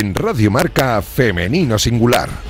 en 0.00 0.14
Radio 0.14 0.50
Marca 0.50 1.02
Femenino 1.02 1.78
Singular 1.78 2.49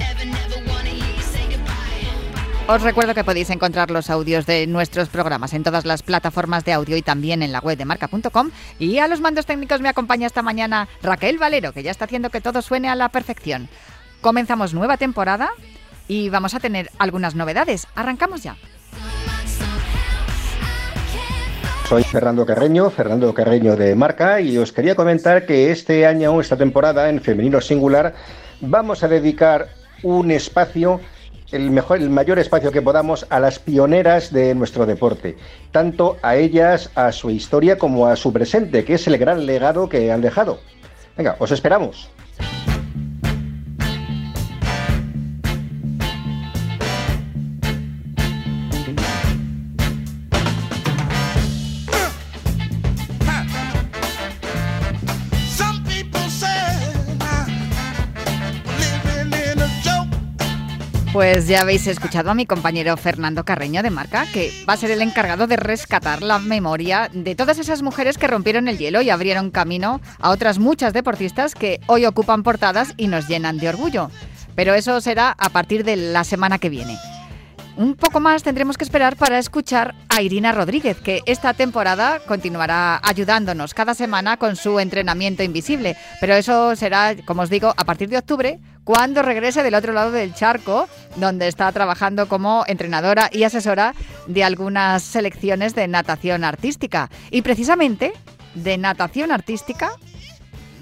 Os 2.67 2.81
recuerdo 2.83 3.13
que 3.13 3.23
podéis 3.23 3.49
encontrar 3.49 3.91
los 3.91 4.09
audios 4.09 4.45
de 4.45 4.65
nuestros 4.65 5.09
programas 5.09 5.53
en 5.53 5.63
todas 5.63 5.83
las 5.83 6.03
plataformas 6.03 6.63
de 6.63 6.73
audio 6.73 6.95
y 6.95 7.01
también 7.01 7.43
en 7.43 7.51
la 7.51 7.59
web 7.59 7.77
de 7.77 7.85
marca.com. 7.85 8.51
Y 8.79 8.99
a 8.99 9.07
los 9.07 9.19
mandos 9.19 9.45
técnicos 9.45 9.81
me 9.81 9.89
acompaña 9.89 10.27
esta 10.27 10.41
mañana 10.41 10.87
Raquel 11.01 11.37
Valero, 11.37 11.73
que 11.73 11.83
ya 11.83 11.91
está 11.91 12.05
haciendo 12.05 12.29
que 12.29 12.39
todo 12.39 12.61
suene 12.61 12.87
a 12.87 12.95
la 12.95 13.09
perfección. 13.09 13.67
Comenzamos 14.21 14.73
nueva 14.73 14.97
temporada 14.97 15.49
y 16.07 16.29
vamos 16.29 16.53
a 16.53 16.59
tener 16.59 16.89
algunas 16.97 17.35
novedades. 17.35 17.87
Arrancamos 17.95 18.43
ya. 18.43 18.55
Soy 21.89 22.03
Fernando 22.03 22.45
Carreño, 22.45 22.89
Fernando 22.89 23.33
Carreño 23.33 23.75
de 23.75 23.95
Marca, 23.95 24.39
y 24.39 24.57
os 24.57 24.71
quería 24.71 24.95
comentar 24.95 25.45
que 25.45 25.71
este 25.71 26.05
año, 26.05 26.39
esta 26.39 26.55
temporada, 26.55 27.09
en 27.09 27.19
Femenino 27.19 27.59
Singular, 27.59 28.13
vamos 28.61 29.03
a 29.03 29.09
dedicar 29.09 29.67
un 30.01 30.31
espacio 30.31 31.01
el, 31.51 31.71
mejor, 31.71 31.97
el 31.97 32.09
mayor 32.09 32.39
espacio 32.39 32.71
que 32.71 32.81
podamos 32.81 33.25
a 33.29 33.39
las 33.39 33.59
pioneras 33.59 34.31
de 34.31 34.55
nuestro 34.55 34.85
deporte, 34.85 35.37
tanto 35.71 36.17
a 36.21 36.35
ellas, 36.35 36.89
a 36.95 37.11
su 37.11 37.29
historia, 37.29 37.77
como 37.77 38.07
a 38.07 38.15
su 38.15 38.31
presente, 38.31 38.83
que 38.85 38.95
es 38.95 39.07
el 39.07 39.17
gran 39.17 39.45
legado 39.45 39.89
que 39.89 40.11
han 40.11 40.21
dejado. 40.21 40.59
Venga, 41.17 41.35
os 41.39 41.51
esperamos. 41.51 42.09
Pues 61.13 61.45
ya 61.45 61.59
habéis 61.59 61.87
escuchado 61.87 62.31
a 62.31 62.33
mi 62.33 62.45
compañero 62.45 62.95
Fernando 62.95 63.43
Carreño 63.43 63.83
de 63.83 63.89
Marca, 63.89 64.25
que 64.31 64.49
va 64.67 64.73
a 64.73 64.77
ser 64.77 64.91
el 64.91 65.01
encargado 65.01 65.45
de 65.45 65.57
rescatar 65.57 66.21
la 66.21 66.39
memoria 66.39 67.09
de 67.11 67.35
todas 67.35 67.59
esas 67.59 67.81
mujeres 67.81 68.17
que 68.17 68.27
rompieron 68.27 68.69
el 68.69 68.77
hielo 68.77 69.01
y 69.01 69.09
abrieron 69.09 69.51
camino 69.51 69.99
a 70.19 70.29
otras 70.29 70.57
muchas 70.57 70.93
deportistas 70.93 71.53
que 71.53 71.81
hoy 71.87 72.05
ocupan 72.05 72.43
portadas 72.43 72.93
y 72.95 73.07
nos 73.07 73.27
llenan 73.27 73.57
de 73.57 73.67
orgullo. 73.67 74.09
Pero 74.55 74.73
eso 74.73 75.01
será 75.01 75.35
a 75.37 75.49
partir 75.49 75.83
de 75.83 75.97
la 75.97 76.23
semana 76.23 76.59
que 76.59 76.69
viene. 76.69 76.97
Un 77.81 77.95
poco 77.95 78.19
más 78.19 78.43
tendremos 78.43 78.77
que 78.77 78.83
esperar 78.83 79.15
para 79.15 79.39
escuchar 79.39 79.95
a 80.07 80.21
Irina 80.21 80.51
Rodríguez, 80.51 81.01
que 81.01 81.23
esta 81.25 81.55
temporada 81.55 82.19
continuará 82.27 83.01
ayudándonos 83.01 83.73
cada 83.73 83.95
semana 83.95 84.37
con 84.37 84.55
su 84.55 84.79
entrenamiento 84.79 85.41
invisible. 85.41 85.97
Pero 86.19 86.35
eso 86.35 86.75
será, 86.75 87.15
como 87.25 87.41
os 87.41 87.49
digo, 87.49 87.73
a 87.75 87.83
partir 87.83 88.07
de 88.09 88.19
octubre, 88.19 88.59
cuando 88.83 89.23
regrese 89.23 89.63
del 89.63 89.73
otro 89.73 89.93
lado 89.93 90.11
del 90.11 90.35
charco, 90.35 90.87
donde 91.15 91.47
está 91.47 91.71
trabajando 91.71 92.27
como 92.27 92.65
entrenadora 92.67 93.31
y 93.33 93.45
asesora 93.45 93.95
de 94.27 94.43
algunas 94.43 95.01
selecciones 95.01 95.73
de 95.73 95.87
natación 95.87 96.43
artística. 96.43 97.09
Y 97.31 97.41
precisamente 97.41 98.13
de 98.53 98.77
natación 98.77 99.31
artística 99.31 99.93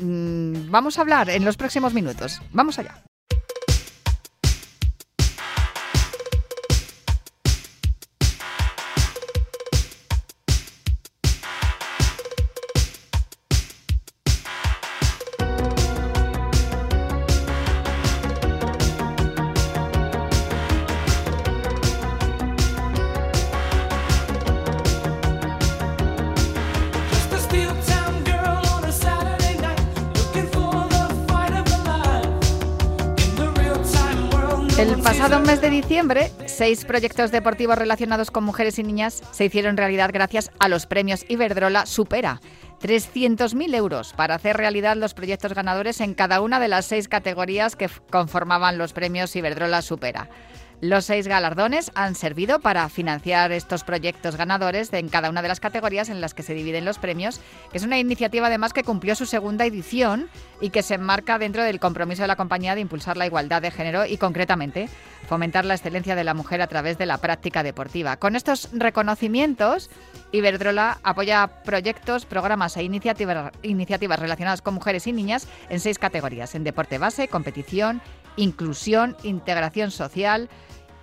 mmm, 0.01 0.69
vamos 0.69 0.97
a 0.97 1.01
hablar 1.01 1.29
en 1.29 1.45
los 1.45 1.55
próximos 1.55 1.93
minutos. 1.93 2.41
Vamos 2.51 2.77
allá. 2.77 3.08
Pasado 35.29 35.45
mes 35.45 35.61
de 35.61 35.69
diciembre, 35.69 36.31
seis 36.47 36.85
proyectos 36.85 37.31
deportivos 37.31 37.77
relacionados 37.77 38.31
con 38.31 38.43
mujeres 38.43 38.79
y 38.79 38.83
niñas 38.83 39.21
se 39.29 39.45
hicieron 39.45 39.77
realidad 39.77 40.09
gracias 40.11 40.49
a 40.57 40.67
los 40.67 40.87
premios 40.87 41.23
Iberdrola 41.27 41.85
Supera. 41.85 42.41
300.000 42.81 43.75
euros 43.75 44.13
para 44.13 44.33
hacer 44.33 44.57
realidad 44.57 44.97
los 44.97 45.13
proyectos 45.13 45.53
ganadores 45.53 46.01
en 46.01 46.15
cada 46.15 46.41
una 46.41 46.59
de 46.59 46.67
las 46.67 46.85
seis 46.85 47.07
categorías 47.07 47.75
que 47.75 47.89
conformaban 48.09 48.79
los 48.79 48.93
premios 48.93 49.35
Iberdrola 49.35 49.83
Supera. 49.83 50.29
Los 50.81 51.03
seis 51.05 51.27
galardones 51.27 51.91
han 51.93 52.15
servido 52.15 52.59
para 52.59 52.87
financiar 52.87 53.51
estos 53.51 53.83
proyectos 53.83 54.37
ganadores 54.37 54.93
en 54.93 55.09
cada 55.09 55.29
una 55.29 55.41
de 55.41 55.49
las 55.49 55.59
categorías 55.59 56.07
en 56.07 56.21
las 56.21 56.33
que 56.33 56.41
se 56.41 56.53
dividen 56.53 56.85
los 56.85 56.99
premios, 56.99 57.41
que 57.69 57.77
es 57.77 57.83
una 57.83 57.99
iniciativa 57.99 58.47
además 58.47 58.71
que 58.71 58.85
cumplió 58.85 59.13
su 59.15 59.25
segunda 59.25 59.65
edición 59.65 60.29
y 60.61 60.69
que 60.69 60.81
se 60.81 60.93
enmarca 60.93 61.37
dentro 61.37 61.63
del 61.63 61.81
compromiso 61.81 62.21
de 62.21 62.29
la 62.29 62.37
compañía 62.37 62.75
de 62.75 62.81
impulsar 62.81 63.17
la 63.17 63.25
igualdad 63.25 63.61
de 63.61 63.71
género 63.71 64.05
y 64.05 64.15
concretamente 64.15 64.87
fomentar 65.27 65.65
la 65.65 65.75
excelencia 65.75 66.15
de 66.15 66.23
la 66.23 66.33
mujer 66.33 66.61
a 66.61 66.67
través 66.67 66.97
de 66.97 67.05
la 67.05 67.17
práctica 67.17 67.61
deportiva. 67.61 68.15
Con 68.15 68.37
estos 68.37 68.69
reconocimientos, 68.71 69.89
Iberdrola 70.31 70.99
apoya 71.03 71.47
proyectos, 71.63 72.25
programas 72.25 72.77
e 72.77 72.83
iniciativas, 72.83 73.51
iniciativas 73.63 74.19
relacionadas 74.19 74.61
con 74.61 74.75
mujeres 74.75 75.07
y 75.07 75.11
niñas 75.11 75.47
en 75.69 75.79
seis 75.79 75.97
categorías, 75.97 76.55
en 76.55 76.63
deporte 76.63 76.99
base, 76.99 77.27
competición, 77.27 78.01
inclusión, 78.39 79.15
integración 79.23 79.91
social, 79.91 80.49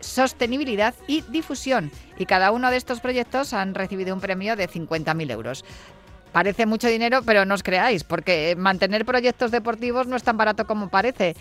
sostenibilidad 0.00 0.94
y 1.06 1.22
difusión. 1.22 1.90
Y 2.18 2.26
cada 2.26 2.50
uno 2.50 2.70
de 2.70 2.76
estos 2.76 3.00
proyectos 3.00 3.52
han 3.52 3.74
recibido 3.74 4.14
un 4.14 4.20
premio 4.20 4.56
de 4.56 4.68
50.000 4.68 5.30
euros. 5.30 5.64
Parece 6.32 6.66
mucho 6.66 6.88
dinero, 6.88 7.22
pero 7.24 7.44
no 7.44 7.54
os 7.54 7.62
creáis, 7.62 8.04
porque 8.04 8.56
mantener 8.58 9.04
proyectos 9.04 9.50
deportivos 9.50 10.06
no 10.06 10.16
es 10.16 10.22
tan 10.22 10.36
barato 10.36 10.66
como 10.66 10.88
parece. 10.88 11.34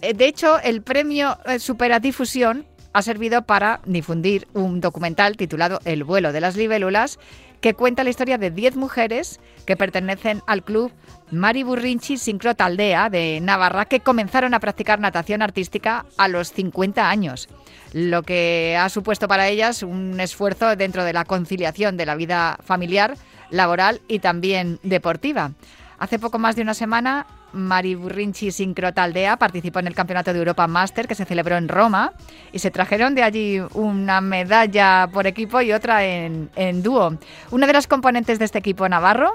Eh, 0.00 0.14
de 0.14 0.26
hecho, 0.26 0.58
el 0.60 0.82
premio 0.82 1.38
eh, 1.46 1.58
Superadifusión 1.58 2.66
ha 2.92 3.02
servido 3.02 3.42
para 3.42 3.80
difundir 3.84 4.48
un 4.54 4.80
documental 4.80 5.36
titulado 5.36 5.80
El 5.84 6.04
vuelo 6.04 6.32
de 6.32 6.40
las 6.40 6.56
libélulas, 6.56 7.18
que 7.60 7.74
cuenta 7.74 8.04
la 8.04 8.10
historia 8.10 8.38
de 8.38 8.50
10 8.50 8.76
mujeres 8.76 9.40
que 9.66 9.76
pertenecen 9.76 10.42
al 10.46 10.62
club 10.64 10.92
Mari 11.30 11.62
Burrinchi 11.62 12.16
Sincrot 12.16 12.60
Aldea 12.60 13.10
de 13.10 13.40
Navarra, 13.40 13.84
que 13.84 14.00
comenzaron 14.00 14.54
a 14.54 14.60
practicar 14.60 14.98
natación 14.98 15.42
artística 15.42 16.06
a 16.16 16.28
los 16.28 16.52
50 16.52 17.08
años, 17.08 17.48
lo 17.92 18.22
que 18.22 18.76
ha 18.78 18.88
supuesto 18.88 19.28
para 19.28 19.48
ellas 19.48 19.82
un 19.82 20.18
esfuerzo 20.20 20.74
dentro 20.76 21.04
de 21.04 21.12
la 21.12 21.24
conciliación 21.24 21.96
de 21.96 22.06
la 22.06 22.16
vida 22.16 22.58
familiar, 22.64 23.16
laboral 23.50 24.00
y 24.08 24.18
también 24.18 24.78
deportiva. 24.82 25.52
Hace 26.00 26.18
poco 26.18 26.38
más 26.38 26.56
de 26.56 26.62
una 26.62 26.72
semana, 26.72 27.26
Mari 27.52 27.94
Burrinchi 27.94 28.50
Sincrotaldea 28.50 29.36
participó 29.36 29.80
en 29.80 29.86
el 29.86 29.94
Campeonato 29.94 30.32
de 30.32 30.38
Europa 30.38 30.66
Master 30.66 31.06
que 31.06 31.14
se 31.14 31.26
celebró 31.26 31.58
en 31.58 31.68
Roma 31.68 32.14
y 32.52 32.58
se 32.58 32.70
trajeron 32.70 33.14
de 33.14 33.22
allí 33.22 33.60
una 33.74 34.22
medalla 34.22 35.10
por 35.12 35.26
equipo 35.26 35.60
y 35.60 35.72
otra 35.72 36.02
en, 36.06 36.50
en 36.56 36.82
dúo. 36.82 37.18
Una 37.50 37.66
de 37.66 37.74
las 37.74 37.86
componentes 37.86 38.38
de 38.38 38.46
este 38.46 38.58
equipo 38.58 38.88
navarro, 38.88 39.34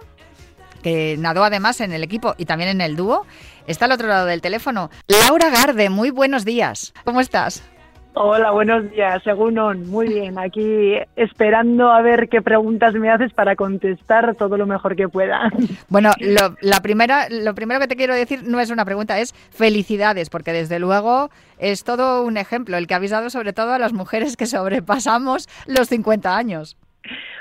que 0.81 1.17
nadó 1.19 1.44
además 1.44 1.81
en 1.81 1.94
el 1.94 2.03
equipo 2.03 2.33
y 2.35 2.45
también 2.45 2.71
en 2.71 2.81
el 2.81 2.95
dúo, 2.95 3.27
está 3.68 3.85
al 3.85 3.91
otro 3.91 4.07
lado 4.07 4.25
del 4.25 4.41
teléfono. 4.41 4.89
Laura 5.07 5.51
Garde, 5.51 5.91
muy 5.91 6.09
buenos 6.09 6.45
días. 6.45 6.95
¿Cómo 7.03 7.21
estás? 7.21 7.61
Hola, 8.17 8.51
buenos 8.51 8.89
días, 8.91 9.21
según 9.23 9.56
Muy 9.89 10.07
bien, 10.07 10.39
aquí 10.39 10.95
esperando 11.17 11.91
a 11.91 12.01
ver 12.01 12.29
qué 12.29 12.41
preguntas 12.41 12.94
me 12.94 13.09
haces 13.09 13.33
para 13.33 13.57
contestar 13.57 14.35
todo 14.35 14.56
lo 14.56 14.65
mejor 14.65 14.95
que 14.95 15.09
pueda. 15.09 15.51
Bueno, 15.89 16.12
lo, 16.19 16.56
la 16.62 16.79
primera, 16.81 17.27
lo 17.29 17.53
primero 17.53 17.79
que 17.81 17.88
te 17.88 17.97
quiero 17.97 18.15
decir 18.15 18.44
no 18.44 18.62
es 18.62 18.71
una 18.71 18.85
pregunta, 18.85 19.19
es 19.19 19.33
felicidades, 19.33 20.29
porque 20.29 20.53
desde 20.53 20.79
luego 20.79 21.29
es 21.59 21.83
todo 21.83 22.23
un 22.23 22.38
ejemplo, 22.38 22.77
el 22.77 22.88
que 22.88 22.94
habéis 22.94 23.12
dado 23.12 23.29
sobre 23.29 23.51
todo 23.51 23.73
a 23.73 23.79
las 23.79 23.91
mujeres 23.91 24.38
que 24.38 24.45
sobrepasamos 24.45 25.47
los 25.68 25.89
50 25.89 26.38
años. 26.38 26.77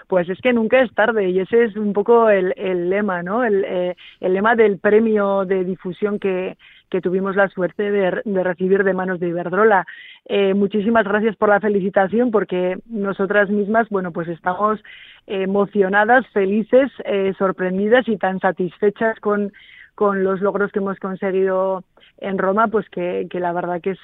Pues 0.08 0.28
es 0.28 0.40
que 0.40 0.52
nunca 0.52 0.82
es 0.82 0.92
tarde 0.92 1.30
y 1.30 1.38
ese 1.38 1.64
es 1.64 1.76
un 1.76 1.92
poco 1.92 2.28
el, 2.28 2.52
lema, 2.90 3.22
¿no? 3.22 3.44
El, 3.44 3.64
eh, 3.64 3.96
el 4.20 4.34
lema 4.34 4.56
del 4.56 4.78
premio 4.78 5.44
de 5.44 5.64
difusión 5.64 6.18
que, 6.18 6.56
que 6.90 7.00
tuvimos 7.00 7.36
la 7.36 7.48
suerte 7.48 7.90
de, 7.90 8.10
recibir 8.42 8.84
de 8.84 8.94
manos 8.94 9.20
de 9.20 9.28
Iberdrola. 9.28 9.86
Eh, 10.26 10.54
muchísimas 10.54 11.04
gracias 11.04 11.36
por 11.36 11.48
la 11.48 11.60
felicitación 11.60 12.30
porque 12.30 12.78
nosotras 12.86 13.50
mismas, 13.50 13.88
bueno, 13.88 14.12
pues 14.12 14.28
estamos 14.28 14.80
emocionadas, 15.26 16.26
felices, 16.28 16.90
eh, 17.04 17.32
sorprendidas 17.38 18.08
y 18.08 18.16
tan 18.16 18.40
satisfechas 18.40 19.18
con, 19.20 19.52
con 19.94 20.22
los 20.22 20.40
logros 20.40 20.70
que 20.72 20.78
hemos 20.78 20.98
conseguido 20.98 21.84
en 22.18 22.38
Roma, 22.38 22.68
pues 22.68 22.88
que, 22.90 23.26
que 23.30 23.40
la 23.40 23.52
verdad 23.52 23.80
que 23.80 23.92
es 23.92 23.98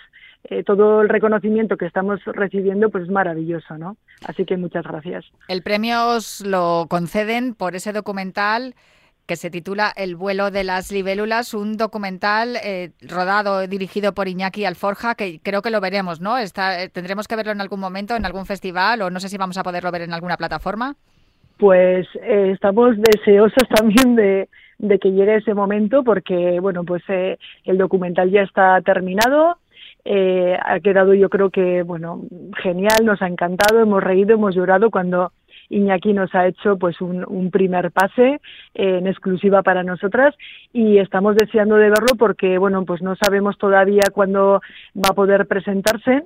eh, 0.45 0.65
todo 0.65 1.03
el 1.03 1.09
reconocimiento 1.09 1.77
que 1.77 1.85
estamos 1.85 2.21
recibiendo 2.25 2.89
pues 2.89 3.05
es 3.05 3.11
maravilloso, 3.11 3.77
¿no? 3.77 3.97
Así 4.25 4.47
que 4.47 4.57
muchas 4.57 4.85
gracias. 4.85 5.27
El 5.49 5.63
premio 5.63 6.09
os 6.09 6.41
lo 6.41 6.87
conceden 6.89 7.55
por 7.55 7.75
ese 7.75 7.93
documental 7.93 8.75
que 9.31 9.37
se 9.37 9.49
titula 9.49 9.93
El 9.95 10.17
vuelo 10.17 10.51
de 10.51 10.65
las 10.65 10.91
libélulas, 10.91 11.55
un 11.55 11.77
documental 11.77 12.57
eh, 12.65 12.91
rodado, 13.01 13.65
dirigido 13.69 14.13
por 14.13 14.27
Iñaki 14.27 14.65
Alforja, 14.65 15.15
que 15.15 15.39
creo 15.41 15.63
que 15.63 15.71
lo 15.71 15.81
veremos, 15.81 16.21
¿no? 16.21 16.37
Está, 16.37 16.83
eh, 16.83 16.89
¿Tendremos 16.89 17.29
que 17.29 17.37
verlo 17.37 17.53
en 17.53 17.61
algún 17.61 17.79
momento, 17.79 18.17
en 18.17 18.27
algún 18.27 18.45
festival, 18.45 19.03
o 19.03 19.09
no 19.09 19.21
sé 19.21 19.29
si 19.29 19.39
vamos 19.39 19.57
a 19.57 19.63
poderlo 19.63 19.93
ver 19.93 20.03
en 20.03 20.15
alguna 20.15 20.37
plataforma? 20.37 20.97
Pues 21.59 22.09
eh, 22.21 22.51
estamos 22.53 22.97
deseosos 22.97 23.69
también 23.73 24.17
de, 24.17 24.49
de, 24.79 24.99
que 24.99 25.13
llegue 25.13 25.37
ese 25.37 25.55
momento, 25.55 26.03
porque, 26.03 26.59
bueno, 26.59 26.83
pues 26.83 27.05
el 27.07 27.79
documental 27.79 28.33
ya 28.33 28.43
está 28.43 28.81
terminado, 28.81 29.59
ha 30.05 30.81
quedado 30.81 31.15
yo 31.15 31.29
creo 31.29 31.51
que, 31.51 31.85
bueno, 31.85 32.23
genial, 32.61 33.05
nos 33.05 33.23
ha 33.23 33.29
encantado, 33.29 33.79
hemos 33.79 34.03
reído, 34.03 34.35
hemos 34.35 34.57
llorado 34.57 34.91
cuando 34.91 35.31
Iñaki 35.71 36.13
nos 36.13 36.35
ha 36.35 36.47
hecho 36.47 36.77
pues 36.77 37.01
un, 37.01 37.51
primer 37.51 37.91
pase 37.91 38.41
eh, 38.75 38.99
en 38.99 39.07
exclusiva 39.07 39.63
para 39.63 39.83
nosotras 39.83 40.35
y 40.73 40.99
estamos 40.99 41.37
deseando 41.37 41.77
de 41.77 41.89
verlo 41.91 42.15
porque 42.19 42.59
bueno 42.59 42.85
pues 42.85 43.01
no 43.01 43.17
sabemos 43.17 43.57
todavía 43.57 44.03
cuándo 44.13 44.61
va 44.95 45.11
a 45.11 45.15
poder 45.15 45.47
presentarse 45.47 46.25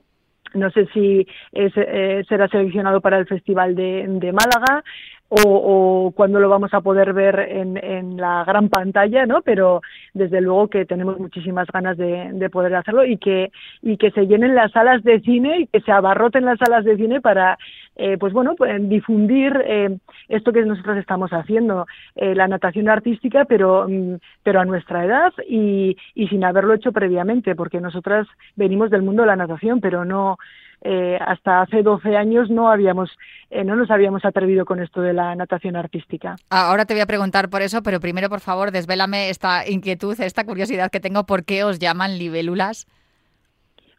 no 0.55 0.71
sé 0.71 0.87
si 0.93 1.27
eh, 1.53 2.25
será 2.29 2.49
seleccionado 2.49 3.01
para 3.01 3.19
el 3.19 3.27
Festival 3.27 3.75
de, 3.75 4.33
Málaga 4.33 4.85
o, 5.29 6.13
cuándo 6.15 6.39
lo 6.39 6.49
vamos 6.49 6.73
a 6.75 6.81
poder 6.81 7.13
ver 7.13 7.41
en, 7.41 7.77
en, 7.77 8.17
la 8.17 8.45
gran 8.45 8.69
pantalla, 8.69 9.27
¿no? 9.27 9.43
Pero 9.43 9.81
desde 10.13 10.41
luego 10.41 10.69
que 10.69 10.85
tenemos 10.85 11.19
muchísimas 11.19 11.67
ganas 11.73 11.97
de, 11.97 12.31
de, 12.33 12.51
poder 12.51 12.75
hacerlo 12.77 13.05
y 13.05 13.17
que, 13.17 13.51
y 13.83 13.97
que 13.97 14.13
se 14.13 14.27
llenen 14.27 14.55
las 14.55 14.71
salas 14.71 15.03
de 15.03 15.21
cine 15.21 15.61
y 15.61 15.67
que 15.67 15.81
se 15.81 15.91
abarroten 15.91 16.45
las 16.45 16.59
salas 16.59 16.85
de 16.85 16.97
cine 16.97 17.21
para, 17.21 17.59
eh, 17.97 18.17
pues 18.19 18.33
bueno, 18.33 18.55
pues 18.57 18.89
difundir 18.89 19.53
eh, 19.65 19.99
esto 20.29 20.53
que 20.53 20.65
nosotros 20.65 20.97
estamos 20.99 21.31
haciendo, 21.31 21.87
eh, 22.17 22.35
la 22.35 22.49
natación 22.49 22.89
artística, 22.89 23.45
pero, 23.45 23.87
mm, 23.89 24.17
pero 24.43 24.61
a 24.61 24.65
nuestra 24.65 25.05
edad 25.05 25.33
y, 25.49 25.97
sin 26.15 26.45
haberlo 26.45 26.75
hecho 26.75 26.93
previamente, 26.93 27.55
porque 27.55 27.81
nosotras 27.81 28.27
venimos 28.57 28.91
del 28.91 29.03
mundo 29.03 29.23
de 29.23 29.29
la 29.29 29.37
natación, 29.37 29.81
pero 29.81 30.05
no 30.05 30.39
eh, 30.83 31.19
hasta 31.21 31.63
hace 31.63 31.83
12 31.83 32.17
años 32.17 32.51
no 32.51 32.71
habíamos 32.71 33.11
no 33.65 33.77
nos 33.77 33.89
habíamos 33.91 34.25
atrevido 34.25 34.65
con 34.65 34.81
esto 34.81 35.01
de 35.01 35.13
la 35.13 35.33
natación 35.37 35.77
artística. 35.77 36.35
Ahora 36.51 36.87
te 36.87 36.95
voy 36.95 37.03
a 37.03 37.07
preguntar 37.07 37.49
por 37.49 37.63
eso, 37.63 37.85
pero 37.85 38.01
primero, 38.01 38.29
por 38.29 38.41
favor, 38.41 38.73
desvélame 38.73 39.31
esta 39.31 39.69
inquietud, 39.69 40.19
esta 40.21 40.45
curiosidad 40.45 40.91
que 40.91 40.99
tengo, 40.99 41.25
¿por 41.25 41.45
qué 41.45 41.63
os 41.63 41.79
llaman 41.79 42.19
libélulas? 42.19 42.89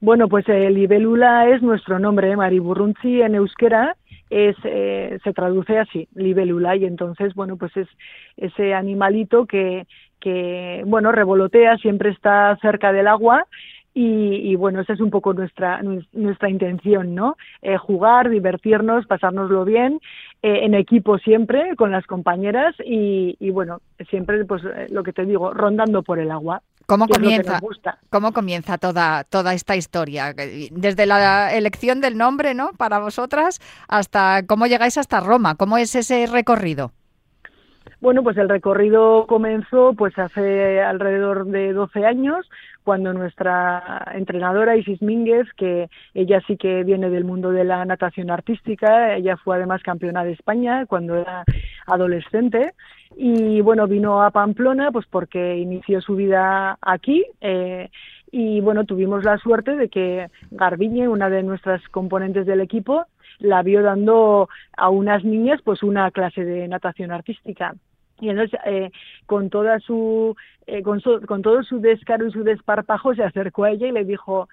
Bueno, 0.01 0.27
pues 0.27 0.47
el 0.50 0.56
eh, 0.56 0.71
libélula 0.71 1.50
es 1.50 1.62
nuestro 1.62 2.00
nombre, 2.00 2.36
Mariburrunzi 2.36 3.21
en 3.21 3.36
euskera 3.36 3.95
es 4.30 4.56
se 4.57 5.33
traduce 5.33 5.77
así, 5.77 6.07
libélula 6.15 6.75
y 6.75 6.86
entonces, 6.86 7.36
bueno, 7.36 7.57
pues 7.57 7.77
es 7.77 7.88
ese 8.38 8.74
animalito 8.74 9.45
que 9.45 9.86
bueno, 10.86 11.12
revolotea, 11.12 11.77
siempre 11.77 12.09
está 12.09 12.57
cerca 12.62 12.92
del 12.92 13.07
agua 13.07 13.45
y, 13.97 14.53
bueno, 14.57 14.81
esa 14.81 14.92
es 14.92 15.00
un 15.00 15.09
poco 15.09 15.33
nuestra, 15.33 15.81
nuestra 16.12 16.50
intención, 16.50 17.15
¿no? 17.15 17.38
Eh, 17.62 17.77
jugar, 17.77 18.30
divertirnos, 18.30 19.07
pasárnoslo 19.07 19.63
bien, 19.63 20.01
eh, 20.41 20.59
en 20.63 20.74
equipo 20.74 21.18
siempre, 21.18 21.77
con 21.77 21.91
las 21.91 22.06
compañeras 22.06 22.75
y, 22.83 23.38
bueno, 23.51 23.80
siempre, 24.09 24.44
pues 24.44 24.63
eh, 24.65 24.88
lo 24.89 25.01
que 25.01 25.13
te 25.13 25.25
digo, 25.25 25.53
rondando 25.53 26.03
por 26.03 26.19
el 26.19 26.30
agua. 26.30 26.62
¿Cómo 26.88 27.08
comienza, 27.08 27.60
¿Cómo 28.10 28.32
comienza 28.32 28.78
toda, 28.78 29.24
toda 29.24 29.54
esta 29.54 29.76
historia? 29.76 30.34
Desde 30.72 31.06
la 31.06 31.54
elección 31.54 32.02
del 32.02 32.18
nombre, 32.18 32.54
¿no? 32.54 32.72
Para 32.78 33.00
vosotras, 33.00 33.60
hasta 33.88 34.44
cómo 34.48 34.68
llegáis 34.68 34.98
hasta 34.98 35.20
Roma. 35.20 35.56
¿Cómo 35.56 35.78
es 35.78 35.96
ese 35.96 36.28
recorrido? 36.28 36.92
Bueno, 38.02 38.24
pues 38.24 38.38
el 38.38 38.50
recorrido 38.50 39.26
comenzó 39.26 39.94
pues 39.94 40.18
hace 40.20 40.82
alrededor 40.82 41.46
de 41.48 41.74
12 41.74 42.06
años, 42.06 42.48
cuando 42.84 43.14
nuestra 43.14 44.12
entrenadora 44.14 44.76
Isis 44.76 45.02
Mínguez, 45.02 45.48
que 45.58 45.90
ella 46.14 46.40
sí 46.46 46.56
que 46.56 46.84
viene 46.84 47.10
del 47.10 47.24
mundo 47.24 47.52
de 47.52 47.64
la 47.64 47.84
natación 47.84 48.30
artística, 48.30 49.16
ella 49.16 49.38
fue 49.38 49.56
además 49.56 49.82
campeona 49.82 50.24
de 50.24 50.34
España 50.34 50.86
cuando 50.86 51.16
era 51.16 51.46
adolescente, 51.88 52.74
y 53.17 53.62
bueno, 53.62 53.88
vino 53.88 54.21
a 54.21 54.31
Pamplona 54.31 54.91
pues 54.91 55.06
porque 55.09 55.57
inició 55.57 56.01
su 56.01 56.15
vida 56.15 56.77
aquí, 56.81 57.25
eh, 57.41 57.89
y 58.31 58.59
bueno, 58.62 58.85
tuvimos 58.85 59.23
la 59.23 59.38
suerte 59.38 59.75
de 59.75 59.89
que 59.89 60.27
Garbiñe, 60.51 61.07
una 61.07 61.29
de 61.29 61.44
nuestras 61.44 61.81
componentes 61.89 62.45
del 62.45 62.62
equipo, 62.62 63.06
la 63.39 63.62
vio 63.63 63.81
dando 63.81 64.50
a 64.75 64.89
unas 64.89 65.23
niñas 65.23 65.62
pues 65.63 65.83
una 65.83 66.12
clase 66.12 66.44
de 66.44 66.67
natación 66.67 67.12
artística. 67.12 67.75
Y 68.19 68.29
entonces 68.29 68.59
eh, 68.65 68.91
con 69.25 69.50
toda 69.50 69.79
su, 69.79 70.35
eh, 70.67 70.81
con, 70.83 71.01
todo 71.01 71.63
su 71.63 71.79
descaro 71.79 72.27
y 72.27 72.31
su 72.31 72.44
desparpajo 72.44 73.13
se 73.13 73.23
acercó 73.23 73.65
a 73.65 73.71
ella 73.71 73.88
y 73.88 73.91
le 73.91 74.06
dijo 74.06 74.47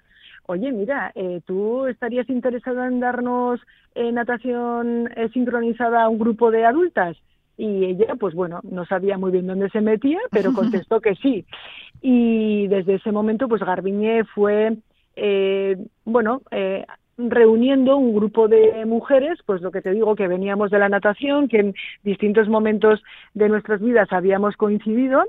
oye 0.45 0.71
mira 0.71 1.11
eh, 1.15 1.41
tú 1.45 1.85
estarías 1.85 2.29
interesada 2.29 2.87
en 2.87 2.99
darnos 2.99 3.61
eh, 3.95 4.11
natación 4.11 5.09
eh, 5.15 5.29
sincronizada 5.33 6.03
a 6.03 6.09
un 6.09 6.19
grupo 6.19 6.51
de 6.51 6.65
adultas 6.65 7.17
y 7.57 7.85
ella 7.85 8.15
pues 8.19 8.33
bueno 8.33 8.59
no 8.63 8.85
sabía 8.85 9.17
muy 9.17 9.31
bien 9.31 9.47
dónde 9.47 9.69
se 9.69 9.81
metía 9.81 10.19
pero 10.31 10.53
contestó 10.53 11.01
que 11.01 11.15
sí 11.15 11.45
y 12.01 12.67
desde 12.67 12.95
ese 12.95 13.11
momento 13.11 13.47
pues 13.47 13.61
Garbiñe 13.61 14.23
fue 14.25 14.77
eh, 15.15 15.77
bueno 16.05 16.41
eh, 16.51 16.85
reuniendo 17.17 17.97
un 17.97 18.15
grupo 18.15 18.47
de 18.47 18.85
mujeres, 18.85 19.39
pues 19.45 19.61
lo 19.61 19.71
que 19.71 19.81
te 19.81 19.91
digo, 19.91 20.15
que 20.15 20.27
veníamos 20.27 20.71
de 20.71 20.79
la 20.79 20.89
natación, 20.89 21.47
que 21.47 21.59
en 21.59 21.75
distintos 22.03 22.47
momentos 22.47 23.01
de 23.33 23.49
nuestras 23.49 23.81
vidas 23.81 24.11
habíamos 24.11 24.55
coincidido 24.57 25.23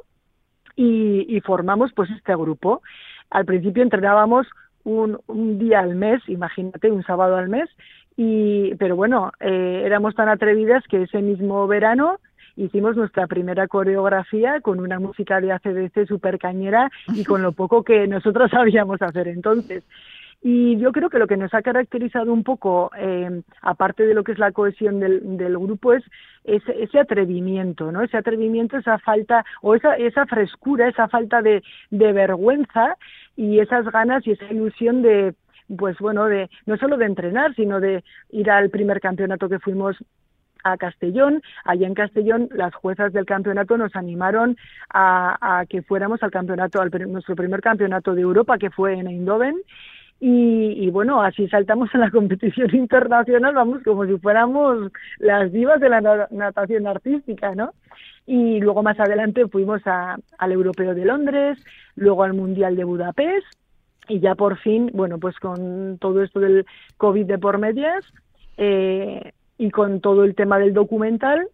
y, 0.77 1.41
formamos 1.45 1.93
pues 1.95 2.11
este 2.11 2.35
grupo. 2.35 2.83
Al 3.31 3.45
principio 3.45 3.83
entrenábamos 3.83 4.47
un, 4.83 5.19
un, 5.27 5.59
día 5.59 5.81
al 5.81 5.95
mes, 5.95 6.23
imagínate, 6.27 6.91
un 6.91 7.03
sábado 7.05 7.37
al 7.37 7.49
mes, 7.49 7.69
y, 8.17 8.75
pero 8.77 8.97
bueno, 8.97 9.33
eh, 9.41 9.83
éramos 9.85 10.15
tan 10.15 10.29
atrevidas 10.29 10.85
que 10.89 11.03
ese 11.03 11.21
mismo 11.21 11.67
verano 11.67 12.19
hicimos 12.57 12.97
nuestra 12.97 13.27
primera 13.27 13.67
coreografía 13.67 14.61
con 14.61 14.79
una 14.79 15.01
música 15.01 15.41
de 15.41 15.53
ACDC 15.53 16.07
super 16.07 16.39
cañera 16.39 16.91
y 17.09 17.25
con 17.25 17.43
lo 17.43 17.53
poco 17.53 17.83
que 17.83 18.07
nosotros 18.07 18.51
sabíamos 18.53 19.03
hacer 19.03 19.29
entonces. 19.29 19.83
Y 20.47 20.77
yo 20.77 20.93
creo 20.93 21.09
que 21.09 21.19
lo 21.19 21.27
que 21.27 21.39
nos 21.39 21.55
ha 21.55 21.63
caracterizado 21.63 22.31
un 22.31 22.45
poco, 22.45 22.91
eh, 22.99 23.41
aparte 23.63 24.07
de 24.07 24.13
lo 24.13 24.25
que 24.25 24.33
es 24.33 24.39
la 24.39 24.53
cohesión 24.53 25.01
del, 25.01 25.39
del 25.39 25.59
grupo, 25.59 25.95
es 25.95 26.05
ese, 26.45 26.83
ese, 26.83 27.01
atrevimiento, 27.01 27.91
¿no? 27.91 28.03
Ese 28.03 28.19
atrevimiento, 28.19 28.77
esa 28.77 28.99
falta, 28.99 29.43
o 29.63 29.75
esa, 29.75 29.95
esa 29.95 30.27
frescura, 30.27 30.89
esa 30.89 31.09
falta 31.09 31.41
de, 31.41 31.63
de 31.91 32.13
vergüenza 32.13 32.99
y 33.37 33.59
esas 33.59 33.91
ganas 33.91 34.27
y 34.27 34.33
esa 34.33 34.45
ilusión 34.53 35.01
de, 35.01 35.35
pues 35.77 35.99
bueno, 35.99 36.27
de 36.27 36.51
no 36.67 36.77
solo 36.77 36.97
de 36.97 37.07
entrenar, 37.07 37.55
sino 37.55 37.81
de 37.81 38.05
ir 38.31 38.51
al 38.51 38.71
primer 38.71 39.01
campeonato 39.01 39.49
que 39.49 39.59
fuimos 39.59 39.97
a 40.63 40.77
Castellón. 40.77 41.43
Allá 41.65 41.87
en 41.87 41.95
Castellón 41.95 42.49
las 42.53 42.75
juezas 42.75 43.13
del 43.13 43.27
campeonato 43.27 43.77
nos 43.77 43.95
animaron 43.97 44.57
a, 44.89 45.61
a 45.61 45.67
que 45.67 45.83
fuéramos 45.83 46.23
al 46.23 46.31
campeonato, 46.31 46.81
al 46.81 46.91
nuestro 47.11 47.37
primer 47.37 47.61
campeonato 47.61 48.15
de 48.15 48.23
Europa 48.23 48.59
que 48.59 48.71
fue 48.71 48.95
en 48.95 49.07
Eindhoven 49.07 49.57
y, 50.21 50.89
bueno, 50.91 51.21
así 51.23 51.49
saltamos 51.49 51.91
en 51.95 52.01
la 52.01 52.11
competición 52.13 52.75
internacional, 52.75 53.55
vamos, 53.55 53.83
como 53.83 54.07
si 54.07 54.17
fuéramos 54.19 54.91
las 55.19 55.53
divas 55.53 55.81
de 55.81 55.91
la 55.91 56.29
natación 56.31 56.87
artística, 56.87 57.55
¿no? 57.55 57.73
Y 58.27 58.59
luego 58.61 58.83
más 58.83 58.99
adelante 58.99 59.47
fuimos 59.49 59.83
a, 59.87 60.17
al 60.39 60.53
Europeo 60.53 60.95
de 60.95 61.05
Londres, 61.05 61.63
luego 61.95 62.23
al 62.23 62.33
Mundial 62.33 62.75
de 62.75 62.85
Budapest, 62.85 63.47
y 64.09 64.21
ya 64.21 64.35
por 64.35 64.59
fin, 64.59 64.91
bueno, 64.93 65.19
pues 65.19 65.39
con 65.39 65.99
todo 65.99 66.23
esto 66.23 66.41
del 66.41 66.67
COVID 66.97 67.27
de 67.27 67.39
por 67.39 67.59
medias 67.59 68.05
eh, 68.57 69.33
y 69.59 69.71
con 69.71 70.01
todo 70.01 70.25
el 70.25 70.35
tema 70.35 70.59
del 70.59 70.75
documental, 70.75 71.49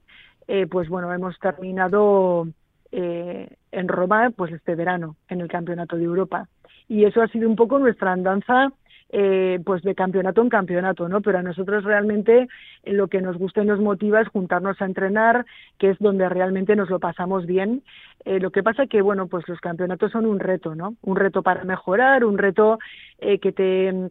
eh, 0.49 0.67
pues 0.67 0.89
bueno, 0.89 1.13
hemos 1.13 1.39
terminado 1.39 2.49
eh, 2.93 3.49
en 3.71 3.89
Roma 3.89 4.31
pues 4.35 4.53
este 4.53 4.75
verano 4.75 5.17
en 5.29 5.41
el 5.41 5.49
Campeonato 5.49 5.97
de 5.97 6.05
Europa. 6.05 6.49
Y 6.89 7.05
eso 7.05 7.23
ha 7.23 7.29
sido 7.29 7.49
un 7.49 7.57
poco 7.57 7.79
nuestra 7.79 8.13
andanza 8.13 8.73
eh, 9.13 9.59
pues 9.65 9.83
de 9.83 9.97
campeonato 9.97 10.41
en 10.41 10.49
campeonato, 10.49 11.09
¿no? 11.09 11.21
Pero 11.21 11.39
a 11.39 11.43
nosotros 11.43 11.83
realmente 11.83 12.47
eh, 12.85 12.93
lo 12.93 13.09
que 13.09 13.21
nos 13.21 13.37
gusta 13.37 13.61
y 13.61 13.67
nos 13.67 13.81
motiva 13.81 14.21
es 14.21 14.29
juntarnos 14.29 14.81
a 14.81 14.85
entrenar, 14.85 15.47
que 15.79 15.91
es 15.91 15.99
donde 15.99 16.29
realmente 16.29 16.77
nos 16.77 16.91
lo 16.91 17.01
pasamos 17.01 17.45
bien. 17.45 17.83
Eh, 18.25 18.39
lo 18.39 18.53
que 18.53 18.63
pasa 18.63 18.87
que, 18.87 19.03
bueno, 19.03 19.27
pues 19.27 19.49
los 19.49 19.59
campeonatos 19.59 20.13
son 20.13 20.27
un 20.27 20.39
reto, 20.39 20.77
¿no? 20.77 20.95
Un 21.03 21.17
reto 21.17 21.43
para 21.43 21.65
mejorar, 21.65 22.25
un 22.25 22.39
reto 22.39 22.79
que 23.19 23.53
te 23.53 24.11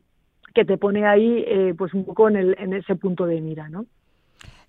que 0.54 0.66
te 0.66 0.78
pone 0.78 1.06
ahí, 1.06 1.74
pues 1.78 1.94
un 1.94 2.06
poco 2.06 2.28
en, 2.28 2.36
el, 2.36 2.56
en 2.60 2.74
ese 2.74 2.96
punto 2.96 3.26
de 3.26 3.40
mira, 3.40 3.70
¿no? 3.70 3.86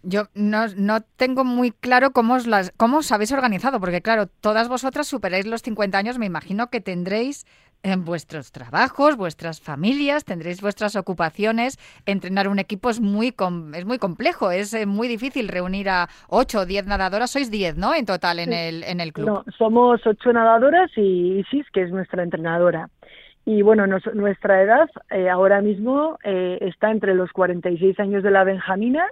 Yo 0.02 0.28
no, 0.34 0.66
no, 0.76 1.00
tengo 1.02 1.44
muy 1.44 1.72
claro 1.72 2.12
cómo 2.12 2.34
os, 2.34 2.46
las, 2.46 2.72
cómo 2.76 2.98
os 2.98 3.12
habéis 3.12 3.32
organizado, 3.32 3.80
porque 3.80 4.00
claro, 4.00 4.26
todas 4.26 4.68
vosotras 4.68 5.06
superáis 5.06 5.46
los 5.46 5.62
50 5.62 5.98
años, 5.98 6.18
me 6.18 6.26
imagino 6.26 6.70
que 6.70 6.80
tendréis 6.80 7.46
en 7.82 8.04
vuestros 8.04 8.52
trabajos, 8.52 9.16
vuestras 9.16 9.60
familias, 9.60 10.24
tendréis 10.24 10.60
vuestras 10.60 10.96
ocupaciones. 10.96 11.78
Entrenar 12.06 12.48
un 12.48 12.58
equipo 12.58 12.90
es 12.90 13.00
muy, 13.00 13.34
es 13.74 13.84
muy 13.84 13.98
complejo, 13.98 14.50
es 14.50 14.74
eh, 14.74 14.86
muy 14.86 15.08
difícil 15.08 15.48
reunir 15.48 15.88
a 15.88 16.08
8 16.28 16.60
o 16.60 16.66
10 16.66 16.86
nadadoras. 16.86 17.30
Sois 17.30 17.50
10, 17.50 17.76
¿no? 17.76 17.94
En 17.94 18.06
total 18.06 18.38
en, 18.38 18.52
el, 18.52 18.84
en 18.84 19.00
el 19.00 19.12
club. 19.12 19.26
No, 19.26 19.44
somos 19.56 20.06
8 20.06 20.32
nadadoras 20.32 20.90
y 20.96 21.38
Isis, 21.38 21.66
que 21.72 21.82
es 21.82 21.90
nuestra 21.90 22.22
entrenadora. 22.22 22.88
Y 23.46 23.62
bueno, 23.62 23.86
nuestra 23.86 24.62
edad 24.62 24.90
eh, 25.10 25.28
ahora 25.30 25.60
mismo 25.62 26.18
eh, 26.24 26.58
está 26.60 26.90
entre 26.90 27.14
los 27.14 27.32
46 27.32 27.98
años 27.98 28.22
de 28.22 28.30
la 28.30 28.44
Benjamina 28.44 29.04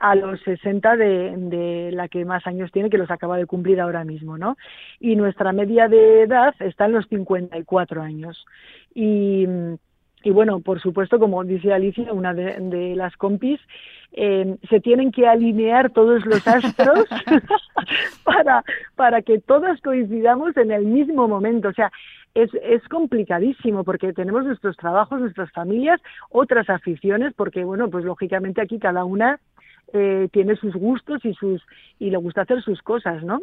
a 0.00 0.14
los 0.14 0.40
60 0.42 0.96
de, 0.96 1.34
de, 1.36 1.90
la 1.92 2.08
que 2.08 2.24
más 2.24 2.46
años 2.46 2.70
tiene, 2.72 2.90
que 2.90 2.98
los 2.98 3.10
acaba 3.10 3.36
de 3.36 3.46
cumplir 3.46 3.80
ahora 3.80 4.04
mismo, 4.04 4.38
¿no? 4.38 4.56
Y 5.00 5.16
nuestra 5.16 5.52
media 5.52 5.88
de 5.88 6.22
edad 6.22 6.54
está 6.60 6.86
en 6.86 6.92
los 6.92 7.06
54 7.08 8.02
años. 8.02 8.44
Y, 8.94 9.46
y 10.22 10.30
bueno, 10.30 10.60
por 10.60 10.80
supuesto, 10.80 11.18
como 11.18 11.44
dice 11.44 11.72
Alicia, 11.72 12.12
una 12.12 12.34
de, 12.34 12.94
las 12.96 13.16
compis, 13.16 13.60
eh, 14.12 14.56
se 14.68 14.80
tienen 14.80 15.12
que 15.12 15.26
alinear 15.26 15.90
todos 15.90 16.24
los 16.26 16.46
astros 16.46 17.06
para, 18.24 18.64
para 18.96 19.22
que 19.22 19.38
todos 19.38 19.80
coincidamos 19.80 20.56
en 20.56 20.72
el 20.72 20.84
mismo 20.86 21.28
momento. 21.28 21.68
O 21.68 21.72
sea, 21.72 21.92
es, 22.34 22.50
es 22.62 22.82
complicadísimo 22.88 23.84
porque 23.84 24.12
tenemos 24.12 24.44
nuestros 24.44 24.76
trabajos, 24.76 25.20
nuestras 25.20 25.50
familias, 25.52 26.00
otras 26.30 26.68
aficiones, 26.68 27.32
porque 27.34 27.64
bueno, 27.64 27.88
pues 27.90 28.04
lógicamente 28.04 28.60
aquí 28.60 28.78
cada 28.78 29.04
una 29.04 29.40
eh, 29.92 30.28
tiene 30.32 30.56
sus 30.56 30.74
gustos 30.74 31.24
y 31.24 31.34
sus 31.34 31.62
y 31.98 32.10
le 32.10 32.16
gusta 32.18 32.42
hacer 32.42 32.62
sus 32.62 32.82
cosas, 32.82 33.22
¿no? 33.22 33.40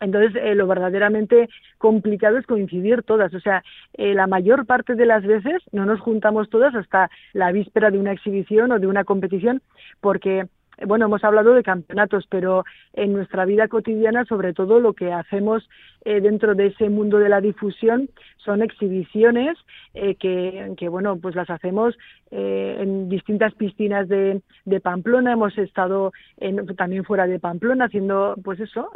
Entonces, 0.00 0.34
eh, 0.42 0.54
lo 0.54 0.66
verdaderamente 0.66 1.48
complicado 1.78 2.36
es 2.36 2.46
coincidir 2.46 3.02
todas. 3.04 3.32
O 3.34 3.40
sea, 3.40 3.62
eh, 3.94 4.14
la 4.14 4.26
mayor 4.26 4.66
parte 4.66 4.94
de 4.94 5.06
las 5.06 5.24
veces 5.24 5.62
no 5.70 5.86
nos 5.86 6.00
juntamos 6.00 6.50
todas 6.50 6.74
hasta 6.74 7.10
la 7.32 7.52
víspera 7.52 7.90
de 7.90 7.98
una 7.98 8.12
exhibición 8.12 8.72
o 8.72 8.80
de 8.80 8.88
una 8.88 9.04
competición, 9.04 9.62
porque 10.00 10.46
bueno, 10.86 11.06
hemos 11.06 11.24
hablado 11.24 11.54
de 11.54 11.62
campeonatos, 11.62 12.26
pero 12.28 12.64
en 12.92 13.12
nuestra 13.12 13.44
vida 13.44 13.68
cotidiana, 13.68 14.24
sobre 14.24 14.52
todo, 14.52 14.80
lo 14.80 14.92
que 14.92 15.12
hacemos 15.12 15.68
eh, 16.04 16.20
dentro 16.20 16.56
de 16.56 16.66
ese 16.66 16.88
mundo 16.88 17.18
de 17.18 17.28
la 17.28 17.40
difusión 17.40 18.08
son 18.38 18.60
exhibiciones 18.62 19.56
eh, 19.94 20.16
que, 20.16 20.72
que, 20.76 20.88
bueno, 20.88 21.16
pues 21.18 21.36
las 21.36 21.48
hacemos 21.48 21.96
eh, 22.32 22.78
en 22.80 23.08
distintas 23.08 23.54
piscinas 23.54 24.08
de, 24.08 24.42
de 24.64 24.80
Pamplona. 24.80 25.32
Hemos 25.32 25.56
estado 25.58 26.12
en, 26.38 26.66
también 26.74 27.04
fuera 27.04 27.28
de 27.28 27.38
Pamplona 27.38 27.84
haciendo, 27.84 28.34
pues 28.42 28.58
eso, 28.58 28.90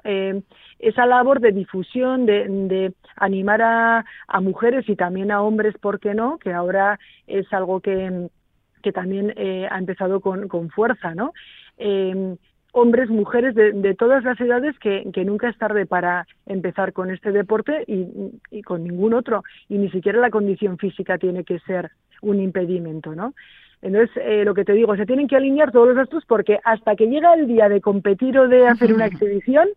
esa 0.78 1.06
labor 1.06 1.40
de 1.40 1.52
difusión, 1.52 2.26
de, 2.26 2.92
animar 3.16 3.62
a, 3.62 4.04
a 4.26 4.40
mujeres 4.40 4.88
y 4.88 4.96
también 4.96 5.30
a 5.30 5.42
hombres, 5.42 5.76
¿por 5.78 6.00
qué 6.00 6.14
no? 6.14 6.38
Que 6.38 6.52
ahora 6.52 6.98
es 7.26 7.52
algo 7.52 7.80
que 7.80 8.28
que 8.82 8.92
también 8.92 9.34
ha 9.68 9.78
empezado 9.78 10.20
con, 10.20 10.46
con 10.46 10.70
fuerza, 10.70 11.12
¿no? 11.12 11.32
Eh, 11.78 12.36
hombres, 12.76 13.08
mujeres 13.08 13.54
de, 13.54 13.94
todas 13.94 14.22
las 14.22 14.38
edades 14.38 14.78
que, 14.78 15.08
que, 15.14 15.24
nunca 15.24 15.48
es 15.48 15.56
tarde 15.56 15.86
para 15.86 16.26
empezar 16.44 16.92
con 16.92 17.10
este 17.10 17.32
deporte 17.32 17.84
y, 17.86 18.62
con 18.62 18.84
ningún 18.84 19.14
otro. 19.14 19.44
Y 19.70 19.78
ni 19.78 19.90
siquiera 19.90 20.20
la 20.20 20.28
condición 20.28 20.76
física 20.76 21.16
tiene 21.16 21.42
que 21.42 21.58
ser 21.60 21.90
un 22.20 22.38
impedimento, 22.38 23.14
¿no? 23.14 23.32
Entonces, 23.80 24.14
eh, 24.22 24.44
lo 24.44 24.52
que 24.52 24.66
te 24.66 24.74
digo, 24.74 24.94
se 24.94 25.06
tienen 25.06 25.26
que 25.26 25.36
alinear 25.36 25.72
todos 25.72 25.88
los 25.88 25.96
astros 25.96 26.24
porque 26.26 26.58
hasta 26.64 26.96
que 26.96 27.06
llega 27.06 27.32
el 27.32 27.46
día 27.46 27.70
de 27.70 27.80
competir 27.80 28.38
o 28.38 28.46
de 28.46 28.66
hacer 28.66 28.92
una 28.92 29.06
exhibición, 29.06 29.68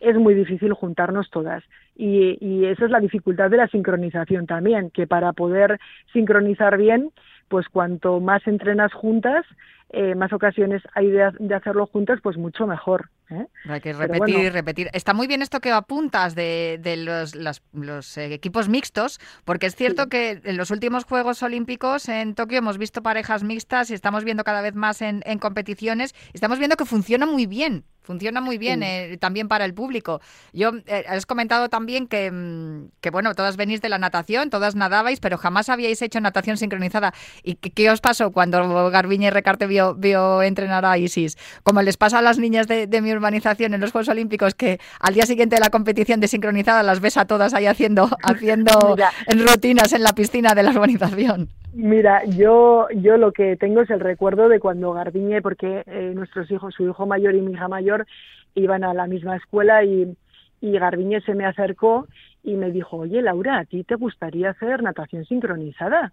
es 0.00 0.16
muy 0.16 0.34
difícil 0.34 0.72
juntarnos 0.72 1.30
todas. 1.30 1.62
Y, 1.94 2.36
y 2.40 2.64
esa 2.64 2.86
es 2.86 2.90
la 2.90 2.98
dificultad 2.98 3.50
de 3.50 3.58
la 3.58 3.68
sincronización 3.68 4.46
también, 4.46 4.90
que 4.90 5.06
para 5.06 5.32
poder 5.34 5.78
sincronizar 6.12 6.78
bien, 6.78 7.12
pues 7.50 7.68
cuanto 7.68 8.20
más 8.20 8.46
entrenas 8.46 8.92
juntas, 8.94 9.44
eh, 9.90 10.14
más 10.14 10.32
ocasiones 10.32 10.82
hay 10.94 11.08
de, 11.10 11.54
hacerlo 11.54 11.88
juntas, 11.88 12.20
pues 12.22 12.36
mucho 12.36 12.64
mejor. 12.64 13.10
¿eh? 13.28 13.44
Hay 13.68 13.80
que 13.80 13.92
repetir 13.92 14.38
y 14.38 14.48
repetir. 14.48 14.88
Está 14.92 15.14
muy 15.14 15.26
bien 15.26 15.42
esto 15.42 15.58
que 15.58 15.72
apuntas 15.72 16.36
de, 16.36 16.78
de 16.80 16.96
los, 16.96 17.34
los, 17.34 18.16
eh, 18.16 18.32
equipos 18.32 18.68
mixtos, 18.68 19.18
porque 19.44 19.66
es 19.66 19.74
cierto 19.74 20.08
que 20.08 20.40
en 20.44 20.56
los 20.56 20.70
últimos 20.70 21.04
Juegos 21.04 21.42
Olímpicos 21.42 22.08
en 22.08 22.36
Tokio 22.36 22.58
hemos 22.58 22.78
visto 22.78 23.02
parejas 23.02 23.42
mixtas 23.42 23.90
y 23.90 23.94
estamos 23.94 24.22
viendo 24.22 24.44
cada 24.44 24.62
vez 24.62 24.76
más 24.76 25.02
en, 25.02 25.22
en 25.26 25.40
competiciones. 25.40 26.14
Estamos 26.32 26.60
viendo 26.60 26.76
que 26.76 26.84
funciona 26.84 27.26
muy 27.26 27.46
bien. 27.46 27.84
Funciona 28.02 28.40
muy 28.40 28.58
bien 28.58 28.82
eh, 28.82 29.18
también 29.20 29.46
para 29.46 29.64
el 29.64 29.74
público. 29.74 30.20
Yo 30.52 30.72
eh, 30.86 31.04
has 31.06 31.26
comentado 31.26 31.68
también 31.68 32.06
que, 32.06 32.30
mm, 32.30 32.90
que, 33.00 33.10
bueno, 33.10 33.34
todas 33.34 33.56
venís 33.56 33.82
de 33.82 33.88
la 33.88 33.98
natación, 33.98 34.48
todas 34.50 34.74
nadabais, 34.74 35.20
pero 35.20 35.36
jamás 35.36 35.68
habíais 35.68 36.00
hecho 36.00 36.18
natación 36.20 36.56
sincronizada. 36.56 37.12
¿Y 37.42 37.56
qué, 37.56 37.90
os 37.90 38.00
pasó 38.00 38.32
cuando 38.32 38.90
Garbiñe 38.90 39.26
y 39.26 39.30
Recarte 39.30 39.66
vio, 39.66 39.94
vio, 39.94 40.42
entrenar 40.42 40.86
a 40.86 40.96
Isis? 40.96 41.36
Como 41.62 41.82
les 41.82 41.96
pasa 41.96 42.18
a 42.18 42.22
las 42.22 42.38
niñas 42.38 42.66
de, 42.66 42.88
mi 43.00 43.12
urbanización 43.12 43.74
en 43.74 43.80
los 43.80 43.92
Juegos 43.92 44.08
Olímpicos, 44.08 44.54
que 44.54 44.80
al 44.98 45.14
día 45.14 45.26
siguiente 45.26 45.56
de 45.56 45.60
la 45.60 45.70
competición 45.70 46.20
de 46.20 46.28
sincronizada 46.28 46.82
las 46.82 47.00
ves 47.00 47.16
a 47.16 47.26
todas 47.26 47.54
ahí 47.54 47.66
haciendo, 47.66 48.08
haciendo 48.22 48.96
en 49.26 49.46
rutinas 49.46 49.92
en 49.92 50.02
la 50.02 50.14
piscina 50.14 50.54
de 50.54 50.62
la 50.62 50.70
urbanización. 50.70 51.50
Mira, 51.72 52.24
yo, 52.24 52.88
yo 52.90 53.16
lo 53.16 53.32
que 53.32 53.56
tengo 53.56 53.82
es 53.82 53.90
el 53.90 54.00
recuerdo 54.00 54.48
de 54.48 54.58
cuando 54.58 54.92
Garbiñe, 54.92 55.40
porque 55.40 55.84
eh, 55.86 56.12
nuestros 56.14 56.50
hijos, 56.50 56.74
su 56.74 56.88
hijo 56.88 57.06
mayor 57.06 57.34
y 57.34 57.42
mi 57.42 57.52
hija 57.52 57.68
mayor, 57.68 58.06
iban 58.54 58.82
a 58.82 58.92
la 58.92 59.06
misma 59.06 59.36
escuela 59.36 59.84
y, 59.84 60.16
y 60.60 60.72
Garbiñe 60.72 61.20
se 61.20 61.34
me 61.34 61.46
acercó 61.46 62.08
y 62.42 62.54
me 62.54 62.70
dijo, 62.72 62.96
oye 62.96 63.22
Laura, 63.22 63.58
¿a 63.58 63.64
ti 63.64 63.84
te 63.84 63.94
gustaría 63.94 64.50
hacer 64.50 64.82
natación 64.82 65.24
sincronizada? 65.24 66.12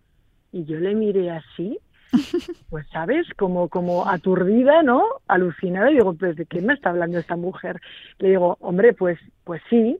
Y 0.51 0.65
yo 0.65 0.79
le 0.79 0.93
miré 0.93 1.31
así, 1.31 1.79
pues 2.69 2.87
sabes, 2.89 3.27
como, 3.35 3.67
como 3.69 4.07
aturdida, 4.07 4.83
¿no? 4.83 5.03
Alucinada, 5.27 5.89
y 5.89 5.95
digo, 5.95 6.13
pues 6.13 6.35
¿de 6.35 6.45
qué 6.45 6.61
me 6.61 6.73
está 6.73 6.91
hablando 6.91 7.17
esta 7.17 7.35
mujer? 7.35 7.81
Le 8.19 8.29
digo, 8.29 8.57
hombre, 8.61 8.93
pues, 8.93 9.19
pues 9.43 9.61
sí, 9.69 9.97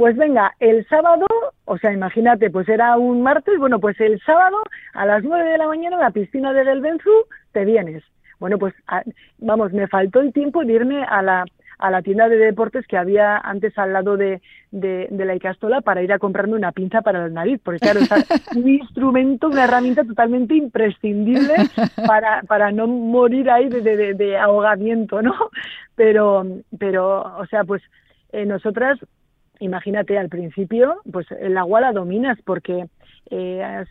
pues 0.00 0.16
venga, 0.16 0.54
el 0.60 0.88
sábado, 0.88 1.26
o 1.66 1.76
sea, 1.76 1.92
imagínate, 1.92 2.48
pues 2.48 2.66
era 2.70 2.96
un 2.96 3.22
martes, 3.22 3.58
bueno, 3.58 3.80
pues 3.80 4.00
el 4.00 4.18
sábado 4.22 4.56
a 4.94 5.04
las 5.04 5.22
nueve 5.22 5.50
de 5.50 5.58
la 5.58 5.66
mañana 5.66 5.96
en 5.96 6.00
la 6.00 6.10
piscina 6.10 6.54
de 6.54 6.64
Delbenzu 6.64 7.10
te 7.52 7.66
vienes. 7.66 8.02
Bueno, 8.38 8.56
pues 8.56 8.72
vamos, 9.36 9.74
me 9.74 9.88
faltó 9.88 10.20
el 10.20 10.32
tiempo 10.32 10.64
de 10.64 10.72
irme 10.72 11.04
a 11.04 11.20
la, 11.20 11.44
a 11.78 11.90
la 11.90 12.00
tienda 12.00 12.30
de 12.30 12.38
deportes 12.38 12.86
que 12.86 12.96
había 12.96 13.36
antes 13.36 13.76
al 13.76 13.92
lado 13.92 14.16
de, 14.16 14.40
de, 14.70 15.08
la 15.10 15.34
Icastola 15.34 15.82
para 15.82 16.02
ir 16.02 16.14
a 16.14 16.18
comprarme 16.18 16.54
una 16.54 16.72
pinza 16.72 17.02
para 17.02 17.26
el 17.26 17.34
nariz, 17.34 17.60
porque 17.62 17.80
claro, 17.80 18.00
es 18.00 18.08
un 18.56 18.66
instrumento, 18.66 19.48
una 19.48 19.64
herramienta 19.64 20.02
totalmente 20.04 20.54
imprescindible 20.54 21.56
para, 22.06 22.40
para 22.44 22.72
no 22.72 22.86
morir 22.86 23.50
ahí 23.50 23.68
de, 23.68 23.82
de, 23.82 24.14
de 24.14 24.38
ahogamiento, 24.38 25.20
¿no? 25.20 25.34
Pero, 25.94 26.46
pero, 26.78 27.36
o 27.36 27.44
sea, 27.50 27.64
pues 27.64 27.82
eh, 28.32 28.46
nosotras 28.46 28.98
imagínate 29.60 30.18
al 30.18 30.28
principio, 30.28 31.00
pues 31.10 31.26
el 31.30 31.56
agua 31.56 31.80
la 31.80 31.92
dominas 31.92 32.38
porque 32.44 32.86
eh, 33.30 33.86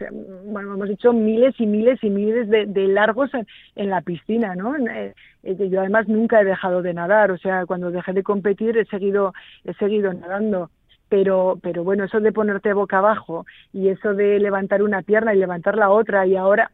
bueno, 0.46 0.74
hemos 0.74 0.90
hecho 0.90 1.14
miles 1.14 1.56
y 1.60 1.66
miles 1.66 2.04
y 2.04 2.10
miles 2.10 2.50
de, 2.50 2.88
largos 2.88 3.32
en, 3.76 3.90
la 3.90 4.02
piscina, 4.02 4.56
¿no? 4.56 4.76
Eh, 4.76 5.14
eh, 5.44 5.70
yo 5.70 5.80
además 5.80 6.08
nunca 6.10 6.42
he 6.42 6.46
dejado 6.46 6.82
de 6.82 6.94
nadar, 6.94 7.32
o 7.32 7.38
sea, 7.38 7.66
cuando 7.66 7.90
dejé 7.90 8.12
de 8.12 8.24
competir 8.24 8.78
he 8.78 8.86
seguido, 8.86 9.34
he 9.64 9.74
seguido 9.76 10.14
nadando. 10.14 10.70
Pero, 11.08 11.58
pero 11.64 11.84
bueno, 11.84 12.04
eso 12.04 12.20
de 12.20 12.32
ponerte 12.32 12.72
boca 12.74 13.00
abajo 13.00 13.46
y 13.74 13.88
eso 13.88 14.14
de 14.14 14.40
levantar 14.40 14.84
una 14.84 15.02
pierna 15.02 15.34
y 15.34 15.40
levantar 15.40 15.76
la 15.76 15.90
otra 15.90 16.28
y 16.28 16.36
ahora, 16.36 16.72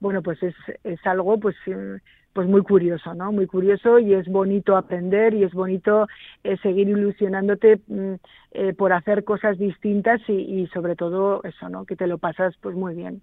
bueno, 0.00 0.22
pues 0.22 0.42
es, 0.42 0.54
es 0.84 1.06
algo 1.06 1.38
pues 1.38 1.54
pues 2.34 2.48
muy 2.48 2.62
curioso, 2.62 3.14
¿no? 3.14 3.32
Muy 3.32 3.46
curioso 3.46 4.00
y 4.00 4.12
es 4.12 4.26
bonito 4.26 4.76
aprender 4.76 5.34
y 5.34 5.44
es 5.44 5.52
bonito 5.52 6.08
eh, 6.42 6.56
seguir 6.62 6.88
ilusionándote 6.88 7.80
mm, 7.86 8.14
eh, 8.50 8.74
por 8.74 8.92
hacer 8.92 9.22
cosas 9.22 9.56
distintas 9.56 10.20
y, 10.28 10.66
sobre 10.74 10.96
todo 10.96 11.42
eso, 11.44 11.68
¿no? 11.68 11.86
Que 11.86 11.94
te 11.94 12.08
lo 12.08 12.18
pasas 12.18 12.54
pues 12.60 12.74
muy 12.74 12.94
bien. 12.94 13.22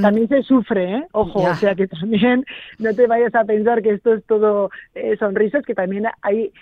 También 0.00 0.28
se 0.28 0.42
sufre, 0.42 0.98
¿eh? 0.98 1.06
Ojo, 1.12 1.40
o 1.42 1.54
sea 1.56 1.74
que 1.74 1.88
también 1.88 2.44
no 2.78 2.94
te 2.94 3.06
vayas 3.08 3.34
a 3.34 3.44
pensar 3.44 3.82
que 3.82 3.94
esto 3.94 4.14
es 4.14 4.24
todo 4.24 4.70
eh, 4.94 5.16
sonrisas, 5.18 5.64
que 5.66 5.74
también 5.74 6.06
hay, 6.22 6.52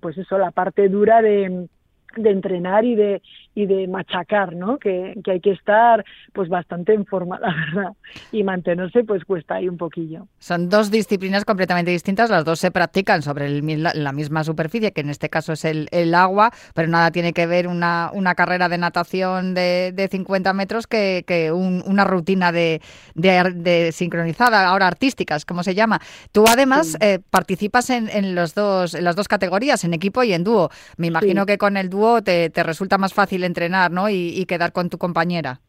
pues 0.00 0.16
eso, 0.16 0.38
la 0.38 0.52
parte 0.52 0.88
dura 0.88 1.20
de 1.20 1.68
de 2.16 2.30
entrenar 2.30 2.84
y 2.84 2.94
de 2.94 3.22
y 3.56 3.64
de 3.64 3.88
machacar, 3.88 4.54
¿no? 4.54 4.78
Que, 4.78 5.14
que, 5.24 5.30
hay 5.32 5.40
que 5.40 5.52
estar 5.52 6.04
pues 6.34 6.50
bastante 6.50 6.92
en 6.92 7.06
forma, 7.06 7.40
la 7.40 7.54
verdad, 7.54 7.92
y 8.30 8.44
mantenerse 8.44 9.02
pues 9.02 9.24
cuesta 9.24 9.54
ahí 9.54 9.66
un 9.66 9.78
poquillo. 9.78 10.28
Son 10.38 10.68
dos 10.68 10.90
disciplinas 10.90 11.46
completamente 11.46 11.90
distintas, 11.90 12.28
las 12.28 12.44
dos 12.44 12.58
se 12.58 12.70
practican 12.70 13.22
sobre 13.22 13.46
el, 13.46 13.82
la 13.82 14.12
misma 14.12 14.44
superficie, 14.44 14.92
que 14.92 15.00
en 15.00 15.08
este 15.08 15.30
caso 15.30 15.54
es 15.54 15.64
el, 15.64 15.88
el 15.90 16.14
agua, 16.14 16.52
pero 16.74 16.88
nada 16.88 17.10
tiene 17.10 17.32
que 17.32 17.46
ver 17.46 17.66
una, 17.66 18.10
una 18.12 18.34
carrera 18.34 18.68
de 18.68 18.76
natación 18.76 19.54
de, 19.54 19.90
de 19.94 20.08
50 20.08 20.52
metros 20.52 20.86
que, 20.86 21.24
que 21.26 21.50
una 21.50 22.04
rutina 22.04 22.52
de, 22.52 22.82
de, 23.14 23.90
sincronizada, 23.90 24.66
ahora 24.66 24.86
artísticas, 24.86 25.46
como 25.46 25.62
se 25.62 25.74
llama. 25.74 25.98
Tú 26.30 26.44
además 26.46 26.98
eh, 27.00 27.20
participas 27.30 27.88
en, 27.88 28.10
en, 28.10 28.34
los 28.34 28.54
dos, 28.54 28.94
en 28.94 29.04
las 29.04 29.16
dos 29.16 29.28
categorías, 29.28 29.82
en 29.84 29.94
equipo 29.94 30.22
y 30.24 30.34
en 30.34 30.44
dúo. 30.44 30.68
Me 30.98 31.06
imagino 31.06 31.46
que 31.46 31.56
con 31.56 31.78
el 31.78 31.88
dúo 31.88 32.20
te, 32.20 32.50
te 32.50 32.62
resulta 32.62 32.98
más 32.98 33.14
fácil 33.14 33.45
entrenar 33.46 33.90
¿no? 33.90 34.08
y, 34.08 34.44
quedar 34.46 34.72
con 34.72 34.90
tu 34.90 34.98
compañera? 34.98 35.60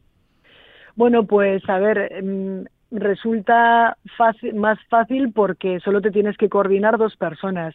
Bueno, 0.96 1.24
pues 1.24 1.62
a 1.68 1.78
ver, 1.78 2.12
em, 2.12 2.64
resulta 2.90 3.96
fácil, 4.16 4.54
más 4.54 4.78
fácil 4.88 5.32
porque 5.32 5.80
solo 5.80 6.00
te 6.00 6.10
tienes 6.10 6.36
que 6.36 6.48
coordinar 6.48 6.98
dos 6.98 7.16
personas 7.16 7.74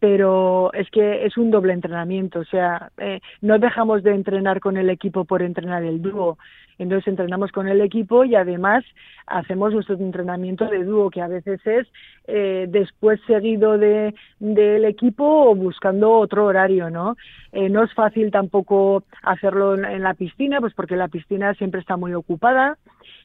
pero 0.00 0.72
es 0.74 0.88
que 0.90 1.26
es 1.26 1.36
un 1.36 1.50
doble 1.50 1.72
entrenamiento, 1.72 2.40
o 2.40 2.44
sea, 2.44 2.90
eh, 2.98 3.20
no 3.40 3.58
dejamos 3.58 4.02
de 4.02 4.14
entrenar 4.14 4.60
con 4.60 4.76
el 4.76 4.90
equipo 4.90 5.24
por 5.24 5.42
entrenar 5.42 5.82
el 5.82 6.00
dúo. 6.00 6.38
Entonces 6.78 7.08
entrenamos 7.08 7.50
con 7.50 7.66
el 7.66 7.80
equipo 7.80 8.24
y 8.24 8.36
además 8.36 8.84
hacemos 9.26 9.72
nuestro 9.72 9.96
entrenamiento 9.96 10.66
de 10.66 10.84
dúo, 10.84 11.10
que 11.10 11.20
a 11.20 11.26
veces 11.26 11.60
es 11.66 11.88
eh, 12.28 12.66
después 12.68 13.20
seguido 13.26 13.78
de, 13.78 14.14
del 14.38 14.84
equipo 14.84 15.24
o 15.50 15.54
buscando 15.56 16.12
otro 16.12 16.46
horario, 16.46 16.88
¿no? 16.88 17.16
Eh, 17.50 17.68
no 17.68 17.82
es 17.82 17.92
fácil 17.94 18.30
tampoco 18.30 19.02
hacerlo 19.22 19.74
en, 19.74 20.02
la 20.02 20.14
piscina, 20.14 20.60
pues 20.60 20.72
porque 20.74 20.96
la 20.96 21.08
piscina 21.08 21.52
siempre 21.54 21.80
está 21.80 21.96
muy 21.96 22.14
ocupada 22.14 22.78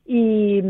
y, 0.06 0.62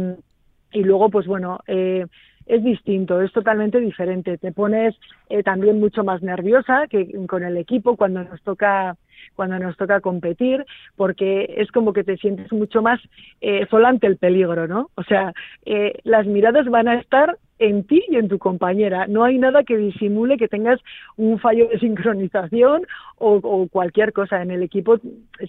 y 0.74 0.84
luego, 0.84 1.10
pues 1.10 1.26
bueno, 1.26 1.60
eh, 1.68 2.06
es 2.46 2.64
distinto, 2.64 3.22
es 3.22 3.32
totalmente 3.32 3.80
diferente. 3.80 4.38
Te 4.38 4.52
pones 4.52 4.96
eh, 5.30 5.44
también 5.44 5.80
mucho 5.80 6.04
más 6.04 6.22
nerviosa 6.22 6.88
que 6.88 7.12
con 7.28 7.44
el 7.44 7.58
equipo 7.58 7.96
cuando 7.96 8.24
nos 8.24 8.42
toca 8.42 8.96
cuando 9.36 9.58
nos 9.58 9.78
toca 9.78 10.02
competir, 10.02 10.66
porque 10.96 11.56
es 11.58 11.72
como 11.72 11.94
que 11.94 12.04
te 12.04 12.18
sientes 12.18 12.52
mucho 12.52 12.82
más 12.82 13.00
eh, 13.42 13.66
ante 13.72 14.08
el 14.08 14.18
peligro, 14.18 14.68
¿no? 14.68 14.90
O 14.96 15.04
sea, 15.04 15.34
eh, 15.66 16.00
las 16.04 16.26
miradas 16.26 16.68
van 16.68 16.88
a 16.88 16.96
estar 16.96 17.38
en 17.64 17.86
ti 17.86 18.04
y 18.10 18.18
en 18.18 18.28
tu 18.28 18.40
compañera. 18.40 19.08
No 19.08 19.24
hay 19.24 19.38
nada 19.38 19.64
que 19.64 19.78
disimule 19.78 20.38
que 20.38 20.50
tengas 20.50 20.80
un 21.16 21.40
fallo 21.40 21.70
de 21.70 21.80
sincronización 21.80 22.86
o, 23.18 23.68
cualquier 23.72 24.12
cosa. 24.12 24.42
En 24.42 24.52
el 24.52 24.64
equipo 24.64 25.00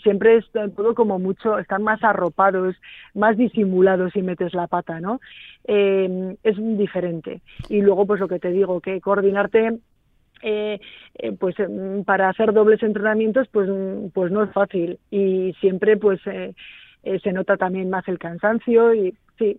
siempre 0.03 0.37
es 0.37 0.45
todo 0.77 0.95
como 0.95 1.19
mucho, 1.19 1.59
están 1.59 1.83
más 1.83 2.05
arropados, 2.05 2.77
más 3.15 3.37
disimulados 3.37 4.13
si 4.13 4.23
metes 4.23 4.55
la 4.55 4.69
pata, 4.69 5.01
¿no? 5.01 5.21
Eh, 5.67 6.37
es 6.45 6.57
diferente. 6.79 7.41
Y 7.69 7.81
luego, 7.81 8.07
pues 8.07 8.21
lo 8.21 8.29
que 8.29 8.39
te 8.39 8.53
digo, 8.53 8.81
que 8.81 9.01
coordinarte 9.01 9.81
eh, 10.43 10.79
eh, 11.15 11.33
pues 11.33 11.57
mm, 11.59 12.03
para 12.03 12.29
hacer 12.29 12.53
dobles 12.53 12.83
entrenamientos 12.83 13.49
pues 13.51 13.67
pues 14.13 14.31
no 14.31 14.43
es 14.43 14.53
fácil 14.53 14.99
y 15.11 15.55
siempre 15.61 15.97
pues 15.97 16.21
eh, 16.27 16.55
se 17.23 17.33
nota 17.33 17.57
también 17.57 17.89
más 17.89 18.07
el 18.09 18.19
cansancio 18.19 18.93
y 18.93 19.15
sí 19.39 19.59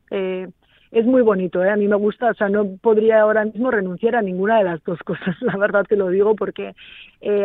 es 0.91 1.05
muy 1.05 1.21
bonito, 1.21 1.63
¿eh? 1.63 1.69
a 1.69 1.75
mí 1.75 1.87
me 1.87 1.95
gusta, 1.95 2.31
o 2.31 2.33
sea, 2.33 2.49
no 2.49 2.77
podría 2.81 3.21
ahora 3.21 3.45
mismo 3.45 3.71
renunciar 3.71 4.15
a 4.15 4.21
ninguna 4.21 4.57
de 4.57 4.65
las 4.65 4.83
dos 4.83 4.99
cosas, 4.99 5.35
la 5.41 5.57
verdad 5.57 5.85
te 5.87 5.95
lo 5.95 6.09
digo, 6.09 6.35
porque 6.35 6.73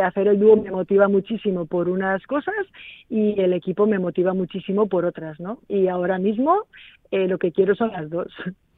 hacer 0.05 0.29
el 0.29 0.38
dúo 0.38 0.57
me 0.57 0.70
motiva 0.70 1.09
muchísimo 1.09 1.64
por 1.64 1.88
unas 1.88 2.24
cosas 2.26 2.55
y 3.09 3.40
el 3.40 3.55
equipo 3.55 3.87
me 3.87 3.98
motiva 3.98 4.35
muchísimo 4.35 4.87
por 4.87 5.05
otras, 5.07 5.40
¿no? 5.40 5.59
Y 5.68 5.88
ahora 5.88 6.18
mismo 6.18 6.66
lo 7.11 7.38
que 7.38 7.50
quiero 7.50 7.74
son 7.74 7.92
las 7.92 8.11
dos. 8.11 8.29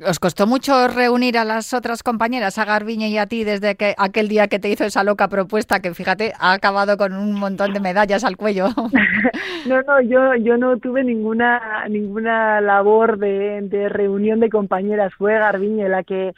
¿Os 0.00 0.18
costó 0.18 0.46
mucho 0.46 0.88
reunir 0.88 1.38
a 1.38 1.44
las 1.44 1.74
otras 1.74 2.02
compañeras, 2.02 2.58
a 2.58 2.64
Garbiñe 2.64 3.08
y 3.08 3.18
a 3.18 3.26
ti, 3.26 3.44
desde 3.44 3.76
que 3.76 3.94
aquel 3.98 4.26
día 4.28 4.48
que 4.48 4.58
te 4.58 4.68
hizo 4.68 4.84
esa 4.84 5.04
loca 5.04 5.28
propuesta 5.28 5.80
que, 5.80 5.94
fíjate, 5.94 6.32
ha 6.40 6.52
acabado 6.52 6.96
con 6.96 7.12
un 7.12 7.38
montón 7.38 7.72
de 7.72 7.80
medallas 7.80 8.24
al 8.24 8.36
cuello? 8.36 8.68
no, 9.66 9.82
no, 9.82 10.00
yo, 10.00 10.34
yo 10.36 10.56
no 10.56 10.78
tuve 10.78 11.04
ninguna, 11.04 11.86
ninguna 11.88 12.60
labor 12.60 13.18
de, 13.18 13.60
de 13.62 13.88
reunión 13.88 14.40
de 14.40 14.50
compañeras. 14.50 15.12
Fue 15.14 15.34
Garbiñe 15.34 15.88
la 15.88 16.02
que 16.02 16.32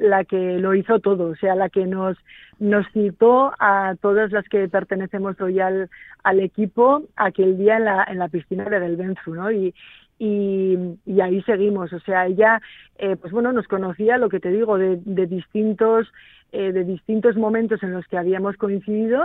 la 0.00 0.24
que 0.24 0.58
lo 0.58 0.74
hizo 0.74 0.98
todo, 0.98 1.26
o 1.26 1.36
sea, 1.36 1.54
la 1.54 1.68
que 1.68 1.86
nos, 1.86 2.16
nos 2.58 2.86
citó 2.92 3.52
a 3.58 3.94
todas 4.00 4.32
las 4.32 4.48
que 4.48 4.66
pertenecemos 4.68 5.38
hoy 5.40 5.60
al, 5.60 5.88
equipo 6.40 7.02
aquel 7.16 7.58
día 7.58 7.76
en 7.76 7.84
la, 7.84 8.04
en 8.08 8.18
la 8.18 8.28
piscina 8.28 8.64
de 8.64 8.78
Belbenzu, 8.78 9.34
¿no? 9.34 9.52
Y, 9.52 9.74
y, 10.20 10.76
y, 11.06 11.20
ahí 11.22 11.42
seguimos. 11.42 11.92
O 11.94 12.00
sea, 12.00 12.26
ella, 12.26 12.60
eh, 12.98 13.16
pues 13.16 13.32
bueno, 13.32 13.52
nos 13.52 13.66
conocía, 13.66 14.18
lo 14.18 14.28
que 14.28 14.38
te 14.38 14.50
digo, 14.50 14.76
de, 14.76 15.00
de 15.02 15.26
distintos, 15.26 16.12
eh, 16.52 16.72
de 16.72 16.84
distintos 16.84 17.36
momentos 17.36 17.82
en 17.82 17.92
los 17.92 18.06
que 18.06 18.18
habíamos 18.18 18.56
coincidido, 18.58 19.24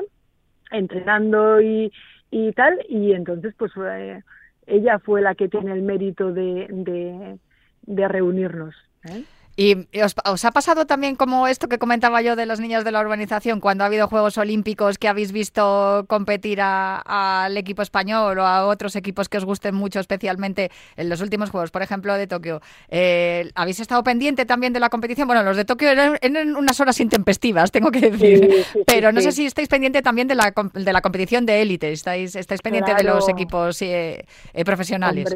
entrenando 0.71 1.59
y, 1.59 1.91
y 2.31 2.53
tal, 2.53 2.79
y 2.87 3.11
entonces, 3.11 3.53
pues 3.57 3.73
eh, 3.77 4.23
ella 4.67 4.97
fue 4.99 5.21
la 5.21 5.35
que 5.35 5.49
tiene 5.49 5.73
el 5.73 5.81
mérito 5.81 6.31
de, 6.31 7.37
de, 7.81 8.07
reunirnos. 8.07 8.73
¿eh? 9.03 9.23
¿Y 9.57 9.87
os, 10.01 10.45
ha 10.45 10.51
pasado 10.51 10.85
también 10.85 11.15
como 11.15 11.47
esto 11.47 11.69
que 11.69 11.77
comentaba 11.77 12.21
yo 12.21 12.35
de 12.35 12.45
los 12.45 12.59
niños 12.59 12.83
de 12.83 12.91
la 12.91 12.99
urbanización, 12.99 13.61
cuando 13.61 13.83
ha 13.83 13.87
habido 13.87 14.07
Juegos 14.07 14.37
Olímpicos 14.37 14.97
que 14.97 15.07
habéis 15.07 15.31
visto 15.31 16.05
competir 16.09 16.59
al 16.61 17.55
equipo 17.55 17.81
español 17.81 18.37
o 18.39 18.45
a 18.45 18.65
otros 18.65 18.97
equipos 18.97 19.29
que 19.29 19.37
os 19.37 19.45
gusten 19.45 19.73
mucho, 19.73 20.01
especialmente 20.01 20.71
en 20.97 21.07
los 21.07 21.21
últimos 21.21 21.51
Juegos, 21.51 21.71
por 21.71 21.81
ejemplo, 21.81 22.13
de 22.15 22.27
Tokio? 22.27 22.61
Eh, 22.89 23.49
¿Habéis 23.55 23.79
estado 23.79 24.03
pendiente 24.03 24.45
también 24.45 24.73
de 24.73 24.81
la 24.81 24.89
competición? 24.89 25.25
Bueno, 25.27 25.41
los 25.43 25.55
de 25.55 25.63
Tokio 25.63 25.89
eran, 25.89 26.17
unas 26.57 26.79
horas 26.81 26.99
intempestivas, 26.99 27.71
tengo 27.71 27.91
que 27.91 28.11
decir, 28.11 28.65
pero 28.85 29.13
no 29.13 29.21
sé 29.21 29.31
si 29.31 29.45
estáis 29.45 29.69
pendiente 29.69 30.01
también 30.01 30.27
de 30.27 30.35
la, 30.35 30.53
de 30.73 30.93
la 30.93 31.01
competición 31.01 31.45
de 31.45 31.61
élite, 31.61 31.93
estáis, 31.93 32.35
estáis 32.35 32.61
pendiente 32.61 32.93
de 32.93 33.03
los 33.03 33.29
equipos 33.29 33.81
eh, 33.81 34.25
eh, 34.53 34.65
profesionales. 34.65 35.33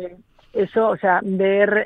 Eso, 0.54 0.90
o 0.90 0.98
sea, 0.98 1.22
ver 1.24 1.86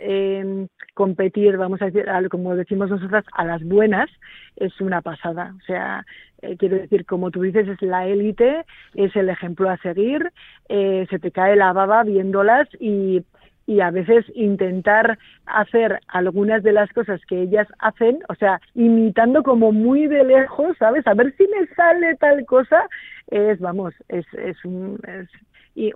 competir, 0.93 1.57
vamos 1.57 1.81
a 1.81 1.85
decir, 1.85 2.05
como 2.29 2.55
decimos 2.55 2.89
nosotras, 2.89 3.25
a 3.33 3.45
las 3.45 3.63
buenas, 3.63 4.09
es 4.55 4.79
una 4.79 5.01
pasada. 5.01 5.53
O 5.57 5.65
sea, 5.65 6.05
eh, 6.41 6.55
quiero 6.57 6.77
decir, 6.77 7.05
como 7.05 7.31
tú 7.31 7.41
dices, 7.41 7.67
es 7.67 7.81
la 7.81 8.07
élite, 8.07 8.65
es 8.95 9.15
el 9.15 9.29
ejemplo 9.29 9.69
a 9.69 9.77
seguir, 9.77 10.31
eh, 10.69 11.07
se 11.09 11.19
te 11.19 11.31
cae 11.31 11.55
la 11.55 11.73
baba 11.73 12.03
viéndolas 12.03 12.67
y, 12.79 13.23
y 13.65 13.79
a 13.79 13.91
veces 13.91 14.25
intentar 14.35 15.17
hacer 15.45 15.99
algunas 16.07 16.63
de 16.63 16.73
las 16.73 16.91
cosas 16.91 17.21
que 17.27 17.41
ellas 17.41 17.67
hacen, 17.79 18.19
o 18.29 18.35
sea, 18.35 18.59
imitando 18.75 19.43
como 19.43 19.71
muy 19.71 20.07
de 20.07 20.23
lejos, 20.23 20.77
¿sabes? 20.77 21.07
A 21.07 21.13
ver 21.13 21.33
si 21.37 21.47
me 21.47 21.65
sale 21.75 22.15
tal 22.15 22.45
cosa, 22.45 22.87
es, 23.31 23.59
vamos, 23.59 23.93
es, 24.09 24.25
es 24.33 24.63
un, 24.65 24.99
es 25.07 25.29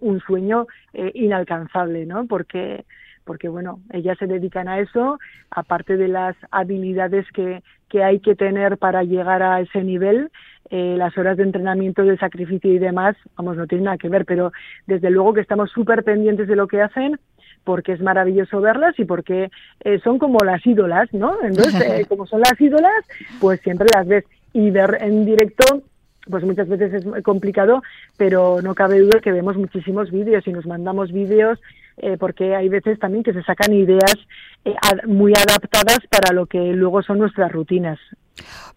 un 0.01 0.19
sueño 0.21 0.67
eh, 0.93 1.11
inalcanzable, 1.13 2.05
¿no? 2.05 2.25
Porque 2.25 2.85
porque 3.27 3.49
bueno, 3.49 3.81
ellas 3.91 4.17
se 4.17 4.25
dedican 4.25 4.67
a 4.69 4.79
eso, 4.79 5.19
aparte 5.51 5.97
de 5.97 6.07
las 6.07 6.35
habilidades 6.49 7.27
que, 7.33 7.61
que 7.89 8.01
hay 8.01 8.19
que 8.21 8.35
tener 8.35 8.77
para 8.77 9.03
llegar 9.03 9.43
a 9.43 9.59
ese 9.59 9.83
nivel, 9.83 10.31
eh, 10.71 10.95
las 10.97 11.15
horas 11.17 11.37
de 11.37 11.43
entrenamiento, 11.43 12.03
de 12.03 12.17
sacrificio 12.17 12.71
y 12.71 12.79
demás, 12.79 13.15
vamos, 13.35 13.57
no 13.57 13.67
tienen 13.67 13.85
nada 13.85 13.97
que 13.97 14.09
ver, 14.09 14.25
pero 14.25 14.51
desde 14.87 15.11
luego 15.11 15.33
que 15.33 15.41
estamos 15.41 15.69
súper 15.69 16.03
pendientes 16.03 16.47
de 16.47 16.55
lo 16.55 16.67
que 16.67 16.81
hacen, 16.81 17.19
porque 17.63 17.91
es 17.91 18.01
maravilloso 18.01 18.61
verlas 18.61 18.97
y 18.97 19.05
porque 19.05 19.51
eh, 19.83 19.99
son 20.03 20.17
como 20.19 20.39
las 20.43 20.65
ídolas, 20.65 21.13
¿no? 21.13 21.35
Entonces, 21.43 21.81
eh, 21.81 22.05
como 22.09 22.25
son 22.25 22.39
las 22.39 22.59
ídolas, 22.59 23.05
pues 23.39 23.59
siempre 23.61 23.87
las 23.93 24.07
ves 24.07 24.23
y 24.53 24.71
ver 24.71 24.97
en 25.01 25.25
directo 25.25 25.83
pues 26.29 26.43
muchas 26.43 26.67
veces 26.67 26.93
es 26.93 27.23
complicado, 27.23 27.81
pero 28.17 28.61
no 28.61 28.75
cabe 28.75 28.99
duda 28.99 29.19
que 29.19 29.31
vemos 29.31 29.57
muchísimos 29.57 30.11
vídeos 30.11 30.47
y 30.47 30.53
nos 30.53 30.65
mandamos 30.65 31.11
vídeos 31.11 31.59
eh, 31.97 32.17
porque 32.19 32.55
hay 32.55 32.69
veces 32.69 32.99
también 32.99 33.23
que 33.23 33.33
se 33.33 33.43
sacan 33.43 33.73
ideas 33.73 34.15
eh, 34.65 34.75
muy 35.07 35.33
adaptadas 35.33 35.99
para 36.09 36.33
lo 36.33 36.45
que 36.45 36.73
luego 36.73 37.01
son 37.01 37.19
nuestras 37.19 37.51
rutinas. 37.51 37.99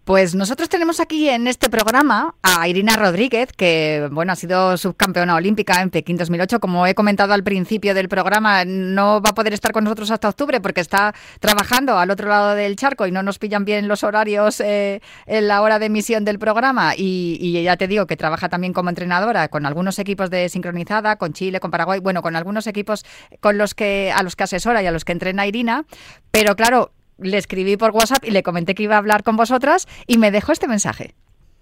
Pues 0.05 0.35
nosotros 0.35 0.69
tenemos 0.69 0.99
aquí 0.99 1.29
en 1.29 1.47
este 1.47 1.69
programa 1.69 2.35
a 2.43 2.67
Irina 2.67 2.97
Rodríguez, 2.97 3.53
que 3.53 4.09
bueno, 4.11 4.33
ha 4.33 4.37
sido 4.37 4.77
subcampeona 4.77 5.37
olímpica 5.37 5.81
en 5.83 5.91
Pekín 5.91 6.17
2008. 6.17 6.59
Como 6.59 6.87
he 6.87 6.95
comentado 6.95 7.33
al 7.33 7.45
principio 7.45 7.95
del 7.95 8.09
programa, 8.09 8.65
no 8.65 9.21
va 9.21 9.31
a 9.31 9.35
poder 9.35 9.53
estar 9.53 9.73
con 9.73 9.85
nosotros 9.85 10.11
hasta 10.11 10.29
octubre 10.29 10.61
porque 10.61 10.81
está 10.81 11.15
trabajando 11.39 11.99
al 11.99 12.11
otro 12.11 12.29
lado 12.29 12.55
del 12.55 12.77
charco 12.77 13.07
y 13.07 13.13
no 13.13 13.23
nos 13.23 13.39
pillan 13.39 13.65
bien 13.65 13.89
los 13.89 14.03
horarios 14.03 14.61
eh, 14.61 15.01
en 15.27 15.47
la 15.47 15.63
hora 15.63 15.79
de 15.79 15.87
emisión 15.87 16.25
del 16.25 16.39
programa. 16.39 16.95
Y, 16.97 17.39
y, 17.39 17.63
ya 17.63 17.77
te 17.77 17.87
digo 17.87 18.07
que 18.07 18.17
trabaja 18.17 18.49
también 18.49 18.73
como 18.73 18.89
entrenadora 18.89 19.49
con 19.49 19.67
algunos 19.67 19.99
equipos 19.99 20.31
de 20.31 20.49
sincronizada, 20.49 21.17
con 21.17 21.35
Chile, 21.35 21.61
con 21.61 21.71
Paraguay, 21.71 22.01
bueno, 22.01 22.23
con 22.23 22.35
algunos 22.35 22.67
equipos 22.67 23.05
con 23.41 23.59
los 23.59 23.75
que 23.75 24.13
a 24.13 24.23
los 24.23 24.35
que 24.35 24.45
asesora 24.45 24.83
y 24.83 24.87
a 24.87 24.91
los 24.91 25.05
que 25.05 25.13
entrena 25.13 25.47
Irina. 25.47 25.85
Pero 26.33 26.57
claro, 26.57 26.93
le 27.21 27.39
escribí 27.39 27.77
por 27.77 27.91
WhatsApp 27.91 28.25
y 28.25 28.31
le 28.31 28.43
comenté 28.43 28.75
que 28.75 28.83
iba 28.83 28.97
a 28.97 28.99
hablar 28.99 29.23
con 29.23 29.37
vosotras 29.37 29.87
y 30.07 30.19
me 30.19 30.31
dejó 30.31 30.53
este 30.53 30.69
mensaje. 30.69 31.15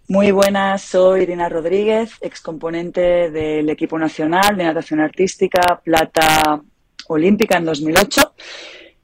Muy 0.09 0.31
buenas, 0.31 0.83
soy 0.83 1.23
Irina 1.23 1.51
Rodríguez, 1.51 2.13
excomponente 2.23 3.31
del 3.31 3.69
equipo 3.69 3.99
nacional 3.99 4.57
de 4.57 4.65
natación 4.65 5.01
artística, 5.01 5.81
plata 5.85 6.63
olímpica 7.09 7.59
en 7.59 7.67
2008. 7.67 8.35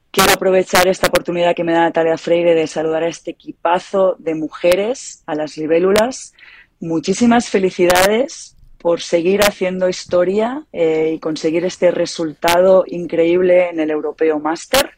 Quiero 0.09 0.33
aprovechar 0.33 0.87
esta 0.87 1.07
oportunidad 1.07 1.55
que 1.55 1.63
me 1.63 1.73
da 1.73 1.81
Natalia 1.81 2.17
Freire 2.17 2.55
de 2.55 2.67
saludar 2.67 3.03
a 3.03 3.07
este 3.09 3.31
equipazo 3.31 4.15
de 4.17 4.33
mujeres, 4.33 5.21
a 5.25 5.35
las 5.35 5.57
libélulas. 5.57 6.33
Muchísimas 6.79 7.49
felicidades 7.49 8.55
por 8.79 9.01
seguir 9.01 9.41
haciendo 9.41 9.89
historia 9.89 10.65
eh, 10.71 11.13
y 11.15 11.19
conseguir 11.19 11.65
este 11.65 11.91
resultado 11.91 12.83
increíble 12.87 13.69
en 13.69 13.79
el 13.79 13.91
Europeo 13.91 14.39
Master. 14.39 14.91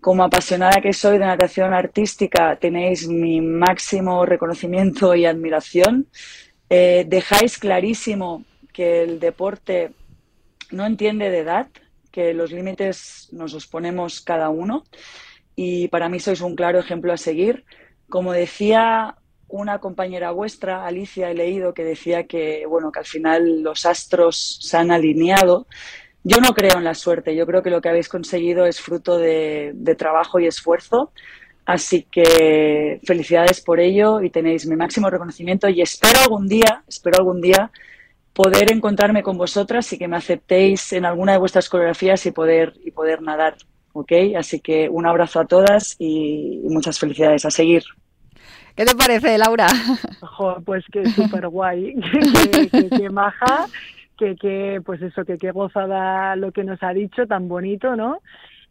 Como 0.00 0.22
apasionada 0.22 0.80
que 0.80 0.92
soy 0.92 1.18
de 1.18 1.26
natación 1.26 1.74
artística, 1.74 2.56
tenéis 2.56 3.08
mi 3.08 3.40
máximo 3.40 4.24
reconocimiento 4.24 5.14
y 5.14 5.26
admiración. 5.26 6.06
Eh, 6.70 7.04
dejáis 7.08 7.58
clarísimo 7.58 8.44
que 8.72 9.02
el 9.02 9.18
deporte 9.18 9.90
no 10.70 10.86
entiende 10.86 11.30
de 11.30 11.38
edad, 11.38 11.68
que 12.12 12.32
los 12.32 12.52
límites 12.52 13.28
nos 13.32 13.52
los 13.52 13.66
ponemos 13.66 14.20
cada 14.20 14.50
uno 14.50 14.84
y 15.56 15.88
para 15.88 16.08
mí 16.08 16.20
sois 16.20 16.40
un 16.40 16.54
claro 16.54 16.78
ejemplo 16.78 17.12
a 17.12 17.16
seguir. 17.16 17.64
Como 18.08 18.32
decía 18.32 19.16
una 19.48 19.80
compañera 19.80 20.30
vuestra, 20.30 20.86
Alicia, 20.86 21.30
he 21.30 21.34
leído 21.34 21.74
que 21.74 21.82
decía 21.82 22.28
que 22.28 22.64
bueno, 22.66 22.92
que 22.92 23.00
al 23.00 23.06
final 23.06 23.62
los 23.62 23.84
astros 23.84 24.58
se 24.62 24.76
han 24.76 24.92
alineado. 24.92 25.66
Yo 26.30 26.42
no 26.42 26.52
creo 26.52 26.76
en 26.76 26.84
la 26.84 26.92
suerte, 26.92 27.34
yo 27.34 27.46
creo 27.46 27.62
que 27.62 27.70
lo 27.70 27.80
que 27.80 27.88
habéis 27.88 28.10
conseguido 28.10 28.66
es 28.66 28.82
fruto 28.82 29.16
de, 29.16 29.74
trabajo 29.96 30.38
y 30.38 30.46
esfuerzo. 30.46 31.10
Así 31.64 32.02
que 32.02 33.00
felicidades 33.06 33.62
por 33.62 33.80
ello 33.80 34.20
y 34.20 34.28
tenéis 34.28 34.66
mi 34.66 34.76
máximo 34.76 35.08
reconocimiento 35.08 35.70
y 35.70 35.80
espero 35.80 36.20
algún 36.20 36.46
día, 36.46 36.82
espero 36.86 37.16
algún 37.16 37.40
día 37.40 37.70
poder 38.34 38.70
encontrarme 38.70 39.22
con 39.22 39.38
vosotras 39.38 39.90
y 39.94 39.98
que 39.98 40.06
me 40.06 40.18
aceptéis 40.18 40.92
en 40.92 41.06
alguna 41.06 41.32
de 41.32 41.38
vuestras 41.38 41.70
coreografías 41.70 42.26
y 42.26 42.30
poder, 42.30 42.74
y 42.84 42.90
poder 42.90 43.22
nadar. 43.22 43.56
¿Ok? 43.94 44.12
Así 44.36 44.60
que 44.60 44.90
un 44.90 45.06
abrazo 45.06 45.40
a 45.40 45.46
todas 45.46 45.96
y, 45.98 46.60
muchas 46.64 46.98
felicidades. 46.98 47.46
A 47.46 47.50
seguir. 47.50 47.84
¿Qué 48.76 48.84
te 48.84 48.94
parece, 48.94 49.38
Laura? 49.38 49.68
pues 50.66 50.84
que 50.92 51.06
súper 51.06 51.48
guay, 51.48 51.94
que, 52.98 53.08
maja 53.08 53.66
que, 54.18 54.36
que 54.36 54.82
pues 54.84 55.00
eso, 55.00 55.24
que 55.24 55.38
qué 55.38 55.52
gozada 55.52 56.36
lo 56.36 56.52
que 56.52 56.64
nos 56.64 56.82
ha 56.82 56.92
dicho, 56.92 57.26
tan 57.26 57.48
bonito, 57.48 57.96
¿no? 57.96 58.20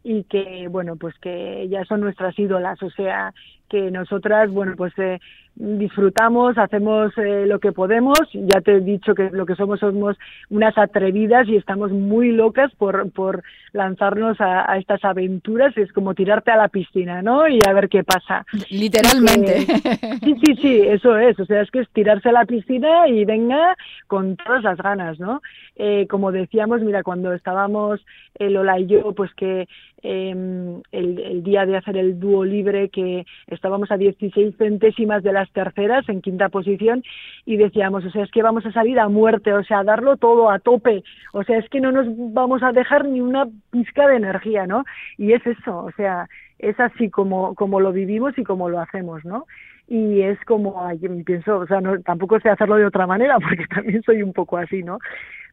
Y 0.04 0.24
que, 0.24 0.68
bueno, 0.68 0.96
pues 0.96 1.18
que 1.18 1.66
ya 1.68 1.84
son 1.84 2.00
nuestras 2.02 2.38
ídolas, 2.38 2.80
o 2.82 2.90
sea, 2.90 3.34
que 3.68 3.90
nosotras, 3.90 4.50
bueno, 4.50 4.74
pues 4.76 4.92
eh, 4.98 5.18
disfrutamos, 5.54 6.56
hacemos 6.56 7.12
eh, 7.18 7.44
lo 7.46 7.58
que 7.58 7.72
podemos. 7.72 8.18
Ya 8.32 8.60
te 8.60 8.76
he 8.76 8.80
dicho 8.80 9.14
que 9.14 9.30
lo 9.30 9.44
que 9.44 9.56
somos 9.56 9.80
somos 9.80 10.16
unas 10.50 10.76
atrevidas 10.78 11.48
y 11.48 11.56
estamos 11.56 11.90
muy 11.90 12.32
locas 12.32 12.72
por, 12.76 13.10
por 13.10 13.42
lanzarnos 13.72 14.40
a, 14.40 14.76
estas 14.78 15.04
aventuras. 15.04 15.76
Es 15.76 15.92
como 15.92 16.14
tirarte 16.14 16.52
a 16.52 16.56
la 16.56 16.68
piscina, 16.68 17.22
¿no? 17.22 17.48
Y 17.48 17.58
a 17.68 17.72
ver 17.72 17.88
qué 17.88 18.04
pasa. 18.04 18.46
Literalmente. 18.70 19.60
sí, 20.24 20.36
sí, 20.44 20.54
sí, 20.60 20.80
eso 20.80 21.16
es. 21.18 21.38
O 21.40 21.44
sea, 21.44 21.62
es 21.62 21.70
que 21.70 21.80
es 21.80 21.88
tirarse 21.90 22.28
a 22.28 22.32
la 22.32 22.44
piscina 22.44 23.08
y 23.08 23.24
venga 23.24 23.76
con 24.06 24.36
todas 24.36 24.62
las 24.62 24.78
ganas, 24.78 25.18
¿no? 25.18 25.42
Eh, 25.76 26.06
como 26.08 26.30
decíamos, 26.30 26.82
mira, 26.82 27.02
cuando 27.02 27.32
estábamos 27.32 28.00
Lola 28.38 28.78
y 28.78 28.86
yo, 28.86 29.12
pues 29.12 29.32
que 29.34 29.66
em, 30.02 30.80
el, 30.92 31.18
el 31.18 31.42
día 31.42 31.66
de 31.66 31.76
hacer 31.76 31.96
el 31.96 32.18
dúo 32.18 32.44
libre, 32.44 32.88
que 32.88 33.26
estábamos 33.48 33.90
a 33.90 33.96
16 33.96 34.56
centésimas 34.56 35.22
de 35.22 35.32
las 35.32 35.50
terceras, 35.52 36.08
en 36.08 36.20
quinta 36.20 36.48
posición, 36.48 37.02
y 37.44 37.56
decíamos, 37.56 38.04
o 38.04 38.10
sea, 38.10 38.24
es 38.24 38.30
que 38.30 38.42
vamos 38.42 38.64
a 38.66 38.72
salir 38.72 38.98
a 39.00 39.08
muerte, 39.08 39.52
o 39.52 39.64
sea, 39.64 39.80
a 39.80 39.84
darlo 39.84 40.16
todo 40.16 40.50
a 40.50 40.58
tope, 40.58 41.02
o 41.32 41.42
sea, 41.44 41.58
es 41.58 41.68
que 41.68 41.80
no 41.80 41.92
nos 41.92 42.06
vamos 42.32 42.62
a 42.62 42.72
dejar 42.72 43.06
ni 43.06 43.20
una 43.20 43.46
pizca 43.70 44.06
de 44.06 44.16
energía, 44.16 44.66
¿no? 44.66 44.84
Y 45.16 45.32
es 45.32 45.46
eso, 45.46 45.84
o 45.84 45.92
sea, 45.92 46.28
es 46.58 46.78
así 46.80 47.10
como, 47.10 47.54
como 47.54 47.80
lo 47.80 47.92
vivimos 47.92 48.36
y 48.38 48.44
como 48.44 48.68
lo 48.68 48.80
hacemos, 48.80 49.24
¿no? 49.24 49.46
Y 49.86 50.20
es 50.20 50.38
como, 50.44 50.86
pienso, 51.24 51.58
o 51.58 51.66
sea, 51.66 51.80
no, 51.80 52.00
tampoco 52.02 52.38
sé 52.40 52.50
hacerlo 52.50 52.76
de 52.76 52.86
otra 52.86 53.06
manera, 53.06 53.38
porque 53.40 53.66
también 53.66 54.02
soy 54.02 54.22
un 54.22 54.32
poco 54.32 54.58
así, 54.58 54.82
¿no? 54.82 54.98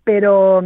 Pero, 0.03 0.61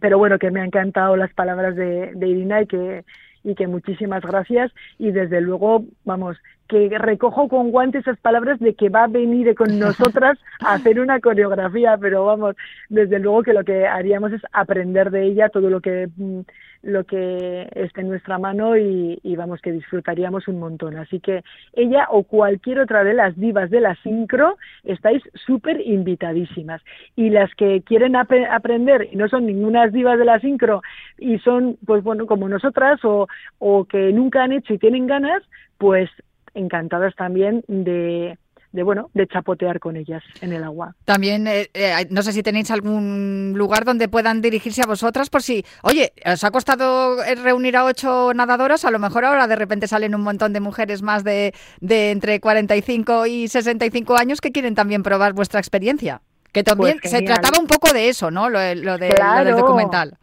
pero 0.00 0.18
bueno, 0.18 0.38
que 0.38 0.50
me 0.50 0.60
han 0.60 0.66
encantado 0.66 1.16
las 1.16 1.32
palabras 1.32 1.76
de, 1.76 2.12
de 2.14 2.28
Irina 2.28 2.62
y 2.62 2.66
que, 2.66 3.04
y 3.44 3.54
que 3.54 3.66
muchísimas 3.66 4.22
gracias. 4.22 4.72
Y 4.98 5.10
desde 5.10 5.40
luego, 5.40 5.84
vamos, 6.04 6.36
que 6.68 6.88
recojo 6.98 7.48
con 7.48 7.70
guantes 7.70 8.02
esas 8.02 8.18
palabras 8.18 8.60
de 8.60 8.74
que 8.74 8.88
va 8.90 9.04
a 9.04 9.08
venir 9.08 9.54
con 9.54 9.78
nosotras 9.78 10.38
a 10.60 10.74
hacer 10.74 11.00
una 11.00 11.18
coreografía, 11.20 11.96
pero 11.98 12.26
vamos, 12.26 12.54
desde 12.88 13.18
luego 13.18 13.42
que 13.42 13.52
lo 13.52 13.64
que 13.64 13.86
haríamos 13.86 14.32
es 14.32 14.42
aprender 14.52 15.10
de 15.10 15.24
ella 15.24 15.48
todo 15.48 15.70
lo 15.70 15.80
que 15.80 16.08
mm, 16.16 16.40
lo 16.82 17.04
que 17.04 17.68
esté 17.74 18.02
en 18.02 18.08
nuestra 18.08 18.38
mano 18.38 18.76
y, 18.76 19.18
vamos 19.36 19.60
que 19.60 19.72
disfrutaríamos 19.72 20.48
un 20.48 20.58
montón. 20.58 20.96
Así 20.96 21.20
que 21.20 21.42
ella 21.72 22.06
o 22.10 22.22
cualquier 22.24 22.80
otra 22.80 23.04
de 23.04 23.14
las 23.14 23.36
divas 23.36 23.70
de 23.70 23.80
la 23.80 23.94
sincro 24.02 24.56
estáis 24.84 25.22
súper 25.34 25.80
invitadísimas. 25.80 26.82
Y 27.16 27.30
las 27.30 27.54
que 27.54 27.82
quieren 27.82 28.16
aprender 28.16 29.08
y 29.10 29.16
no 29.16 29.28
son 29.28 29.46
ninguna 29.46 29.88
divas 29.88 30.18
de 30.18 30.24
la 30.24 30.40
sincro 30.40 30.82
y 31.18 31.38
son 31.38 31.78
pues 31.84 32.02
bueno 32.02 32.26
como 32.26 32.48
nosotras 32.48 33.04
o, 33.04 33.28
o 33.58 33.84
que 33.84 34.12
nunca 34.12 34.42
han 34.42 34.52
hecho 34.52 34.74
y 34.74 34.78
tienen 34.78 35.06
ganas, 35.06 35.42
pues 35.78 36.10
encantadas 36.54 37.14
también 37.14 37.64
de, 37.68 38.36
de 38.72 38.82
bueno 38.82 39.10
de 39.14 39.26
chapotear 39.26 39.80
con 39.80 39.96
ellas 39.96 40.22
en 40.40 40.52
el 40.52 40.62
agua. 40.62 40.94
También 41.04 41.46
eh, 41.46 41.68
eh, 41.74 42.06
no 42.10 42.22
sé 42.22 42.32
si 42.32 42.42
tenéis 42.42 42.70
algún 42.70 43.54
lugar 43.56 43.84
donde 43.84 44.08
puedan 44.08 44.42
dirigirse 44.42 44.82
a 44.82 44.86
vosotras 44.86 45.30
por 45.30 45.42
si, 45.42 45.64
oye, 45.82 46.12
os 46.24 46.44
ha 46.44 46.50
costado 46.50 47.22
eh, 47.22 47.34
reunir 47.34 47.76
a 47.76 47.84
ocho 47.84 48.32
nadadoras, 48.34 48.84
a 48.84 48.90
lo 48.90 48.98
mejor 48.98 49.24
ahora 49.24 49.46
de 49.46 49.56
repente 49.56 49.86
salen 49.86 50.14
un 50.14 50.22
montón 50.22 50.52
de 50.52 50.60
mujeres 50.60 51.02
más 51.02 51.24
de, 51.24 51.54
de 51.80 52.10
entre 52.10 52.40
45 52.40 53.26
y 53.26 53.48
65 53.48 54.16
años 54.16 54.40
que 54.40 54.52
quieren 54.52 54.74
también 54.74 55.02
probar 55.02 55.32
vuestra 55.32 55.60
experiencia. 55.60 56.20
Que 56.52 56.62
también 56.62 56.98
pues 57.00 57.10
se 57.10 57.22
trataba 57.22 57.58
un 57.60 57.66
poco 57.66 57.92
de 57.92 58.08
eso, 58.08 58.30
¿no? 58.30 58.48
Lo, 58.48 58.58
de, 58.58 58.74
lo 58.76 58.96
del 58.96 59.54
documental. 59.54 60.16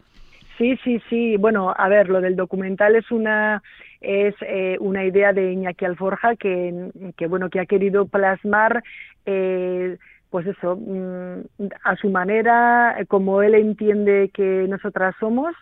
Sí, 0.57 0.77
sí, 0.83 1.01
sí. 1.09 1.37
Bueno, 1.37 1.73
a 1.75 1.87
ver, 1.87 2.09
lo 2.09 2.19
del 2.19 2.35
documental 2.35 2.95
es 2.95 3.11
una 3.11 3.61
es 4.05 4.35
eh, 4.41 4.77
una 4.79 5.03
idea 5.03 5.33
de 5.33 5.51
Iñaki 5.51 5.85
Alforja 5.85 6.35
que, 6.35 6.91
que 7.17 7.27
bueno 7.27 7.49
que 7.49 7.59
ha 7.59 7.65
querido 7.65 8.05
plasmar 8.05 8.83
eh, 9.25 9.97
pues 10.29 10.45
eso 10.45 10.77
mm, 10.79 11.67
a 11.83 11.95
su 11.95 12.09
manera 12.09 12.97
como 13.07 13.41
él 13.41 13.55
entiende 13.55 14.29
que 14.33 14.67
nosotras 14.69 15.15
somos 15.19 15.55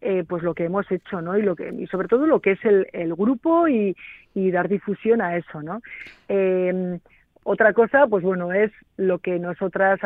eh, 0.00 0.24
pues 0.26 0.42
lo 0.42 0.54
que 0.54 0.64
hemos 0.64 0.90
hecho 0.90 1.20
no 1.20 1.36
y 1.36 1.42
lo 1.42 1.54
que 1.54 1.68
y 1.68 1.86
sobre 1.88 2.08
todo 2.08 2.26
lo 2.26 2.40
que 2.40 2.52
es 2.52 2.64
el, 2.64 2.86
el 2.92 3.14
grupo 3.14 3.68
y, 3.68 3.94
y 4.34 4.50
dar 4.50 4.68
difusión 4.68 5.20
a 5.20 5.36
eso 5.36 5.62
no 5.62 5.82
eh, 6.28 6.98
otra 7.42 7.72
cosa, 7.72 8.06
pues 8.06 8.22
bueno, 8.22 8.52
es 8.52 8.70
lo 8.96 9.18
que 9.18 9.38
nosotras 9.38 9.98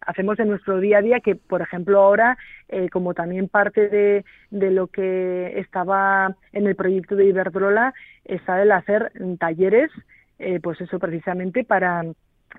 hacemos 0.00 0.38
en 0.38 0.48
nuestro 0.48 0.78
día 0.78 0.98
a 0.98 1.02
día, 1.02 1.20
que 1.20 1.34
por 1.34 1.60
ejemplo 1.60 2.00
ahora, 2.00 2.38
eh, 2.68 2.88
como 2.88 3.14
también 3.14 3.48
parte 3.48 3.88
de, 3.88 4.24
lo 4.50 4.86
que 4.86 5.58
estaba 5.58 6.36
en 6.52 6.66
el 6.66 6.76
proyecto 6.76 7.16
de 7.16 7.26
Iberdrola, 7.26 7.94
está 8.24 8.62
el 8.62 8.70
hacer 8.70 9.10
talleres, 9.38 9.90
eh, 10.38 10.60
pues 10.62 10.80
eso 10.80 11.00
precisamente 11.00 11.64
para 11.64 12.04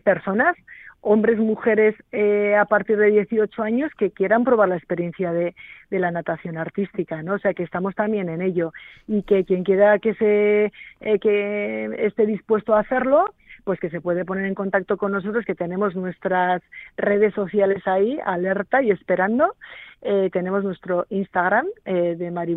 personas, 0.04 0.58
hombres, 1.00 1.38
mujeres 1.38 1.95
eh, 2.12 2.56
a 2.56 2.65
partir 2.65 2.97
de 2.97 3.12
18 3.12 3.63
años 3.63 3.91
que 3.97 4.12
quieran 4.12 4.43
probar 4.43 4.67
la 4.67 4.78
experiencia 4.78 5.32
de, 5.32 5.56
de, 5.89 6.00
la 6.00 6.12
natación 6.12 6.58
artística, 6.58 7.23
¿no? 7.23 7.36
O 7.36 7.39
sea 7.39 7.54
que 7.54 7.63
estamos 7.63 7.95
también 7.95 8.28
en 8.28 8.41
ello 8.41 8.73
y 9.08 9.23
que 9.23 9.45
quien 9.45 9.63
quiera 9.63 9.97
que 10.00 10.13
se 10.15 10.73
que 11.19 12.06
esté 12.06 12.26
dispuesto 12.26 12.76
a 12.76 12.82
hacerlo, 12.82 13.34
pues 13.68 13.82
que 13.82 13.90
se 13.90 14.00
puede 14.00 14.24
poner 14.24 14.46
en 14.46 14.56
contacto 14.56 14.96
con 14.96 15.12
nosotros, 15.12 15.44
que 15.44 15.54
tenemos 15.54 15.94
nuestras 15.94 16.62
redes 16.96 17.34
sociales 17.34 17.86
ahí, 17.86 18.18
alerta 18.26 18.82
y 18.82 18.92
esperando. 18.92 19.56
Eh, 20.02 20.30
tenemos 20.32 20.64
nuestro 20.64 21.06
Instagram 21.10 21.68
eh, 21.84 22.16
de 22.18 22.32
Mari 22.32 22.56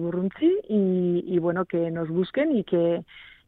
y, 0.68 1.24
y, 1.26 1.38
bueno, 1.40 1.64
que 1.64 1.90
nos 1.90 2.08
busquen 2.08 2.56
y 2.56 2.62
que 2.62 3.02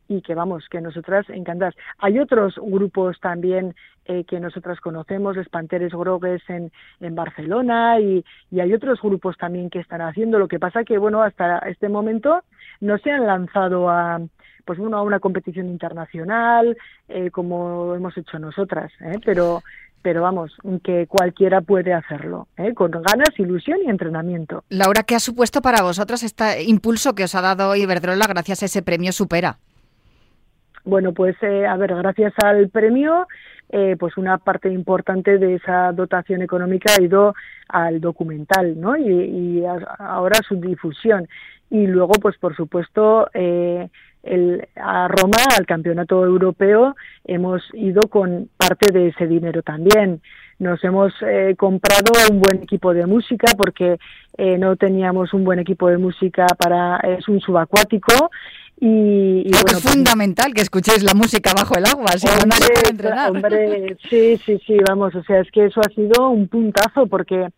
y 0.08 0.22
que 0.22 0.34
vamos, 0.34 0.68
que 0.68 0.80
nosotras 0.80 1.24
encantadas. 1.30 1.76
Hay 1.98 2.18
otros 2.18 2.56
grupos 2.60 3.20
también 3.20 3.76
eh, 4.06 4.24
que 4.24 4.40
nosotras 4.40 4.80
conocemos, 4.80 5.36
les 5.36 5.48
Panteres 5.48 5.92
Grogues 5.92 6.42
en, 6.48 6.72
en 7.00 7.14
Barcelona 7.14 8.00
y, 8.00 8.24
y, 8.50 8.58
hay 8.58 8.74
otros 8.74 9.00
grupos 9.00 9.36
también 9.38 9.70
que 9.70 9.78
están 9.78 10.00
haciendo. 10.00 10.40
Lo 10.40 10.48
que 10.48 10.58
pasa 10.58 10.82
que, 10.82 10.98
bueno, 10.98 11.22
hasta 11.22 11.58
este 11.58 11.88
momento 11.88 12.42
no 12.80 12.98
se 12.98 13.12
han 13.12 13.24
lanzado 13.24 13.88
a 13.88 14.20
pues 14.64 14.78
bueno, 14.78 14.96
a 14.96 15.02
una 15.02 15.20
competición 15.20 15.68
internacional 15.68 16.76
eh, 17.08 17.30
como 17.30 17.94
hemos 17.94 18.16
hecho 18.16 18.38
nosotras, 18.38 18.92
¿eh? 19.00 19.18
pero 19.24 19.62
pero 20.02 20.20
vamos, 20.20 20.52
que 20.82 21.06
cualquiera 21.06 21.60
puede 21.60 21.92
hacerlo, 21.92 22.48
¿eh? 22.56 22.74
con 22.74 22.90
ganas, 22.90 23.38
ilusión 23.38 23.78
y 23.86 23.88
entrenamiento. 23.88 24.64
Laura, 24.68 25.04
¿qué 25.04 25.14
ha 25.14 25.20
supuesto 25.20 25.62
para 25.62 25.82
vosotras 25.82 26.24
este 26.24 26.64
impulso 26.64 27.14
que 27.14 27.24
os 27.24 27.34
ha 27.36 27.40
dado 27.40 27.76
Iberdrola 27.76 28.26
gracias 28.26 28.62
a 28.62 28.66
ese 28.66 28.82
premio 28.82 29.12
Supera? 29.12 29.58
Bueno, 30.84 31.12
pues 31.12 31.36
eh, 31.42 31.66
a 31.66 31.76
ver, 31.76 31.94
gracias 31.94 32.32
al 32.42 32.68
premio, 32.68 33.28
eh, 33.70 33.96
pues 33.98 34.16
una 34.16 34.38
parte 34.38 34.68
importante 34.68 35.38
de 35.38 35.54
esa 35.54 35.92
dotación 35.92 36.42
económica 36.42 36.92
ha 36.98 37.02
ido 37.02 37.34
al 37.68 38.00
documental, 38.00 38.80
¿no? 38.80 38.96
Y, 38.96 39.08
y 39.08 39.64
a, 39.64 39.74
ahora 39.98 40.38
su 40.46 40.56
difusión. 40.56 41.28
Y 41.70 41.86
luego, 41.86 42.12
pues 42.20 42.36
por 42.36 42.54
supuesto, 42.54 43.30
eh, 43.32 43.88
el, 44.22 44.68
a 44.76 45.08
Roma, 45.08 45.38
al 45.56 45.66
Campeonato 45.66 46.24
Europeo, 46.24 46.94
hemos 47.24 47.62
ido 47.72 48.02
con 48.08 48.50
parte 48.56 48.92
de 48.92 49.08
ese 49.08 49.26
dinero 49.26 49.62
también. 49.62 50.20
Nos 50.58 50.84
hemos 50.84 51.12
eh, 51.22 51.54
comprado 51.56 52.12
un 52.30 52.40
buen 52.40 52.62
equipo 52.62 52.92
de 52.94 53.06
música 53.06 53.52
porque 53.56 53.98
eh, 54.36 54.58
no 54.58 54.76
teníamos 54.76 55.32
un 55.34 55.44
buen 55.44 55.58
equipo 55.58 55.88
de 55.88 55.98
música 55.98 56.46
para 56.58 56.98
es 56.98 57.26
un 57.28 57.40
subacuático 57.40 58.30
y, 58.80 59.42
y 59.46 59.50
bueno, 59.50 59.78
es 59.78 59.82
fundamental 59.82 60.52
que 60.54 60.62
escuchéis 60.62 61.02
la 61.02 61.14
música 61.14 61.52
bajo 61.54 61.76
el 61.76 61.86
agua, 61.86 62.08
si 62.16 62.26
no, 62.26 62.32
no 62.46 62.90
entrenar. 62.90 63.30
Hombre, 63.30 63.96
sí, 64.10 64.36
sí, 64.44 64.60
sí, 64.66 64.76
vamos, 64.86 65.14
o 65.14 65.22
sea, 65.22 65.40
es 65.40 65.50
que 65.50 65.66
eso 65.66 65.80
ha 65.80 65.88
sido 65.94 66.30
un 66.30 66.48
puntazo 66.48 67.06
porque 67.06 67.48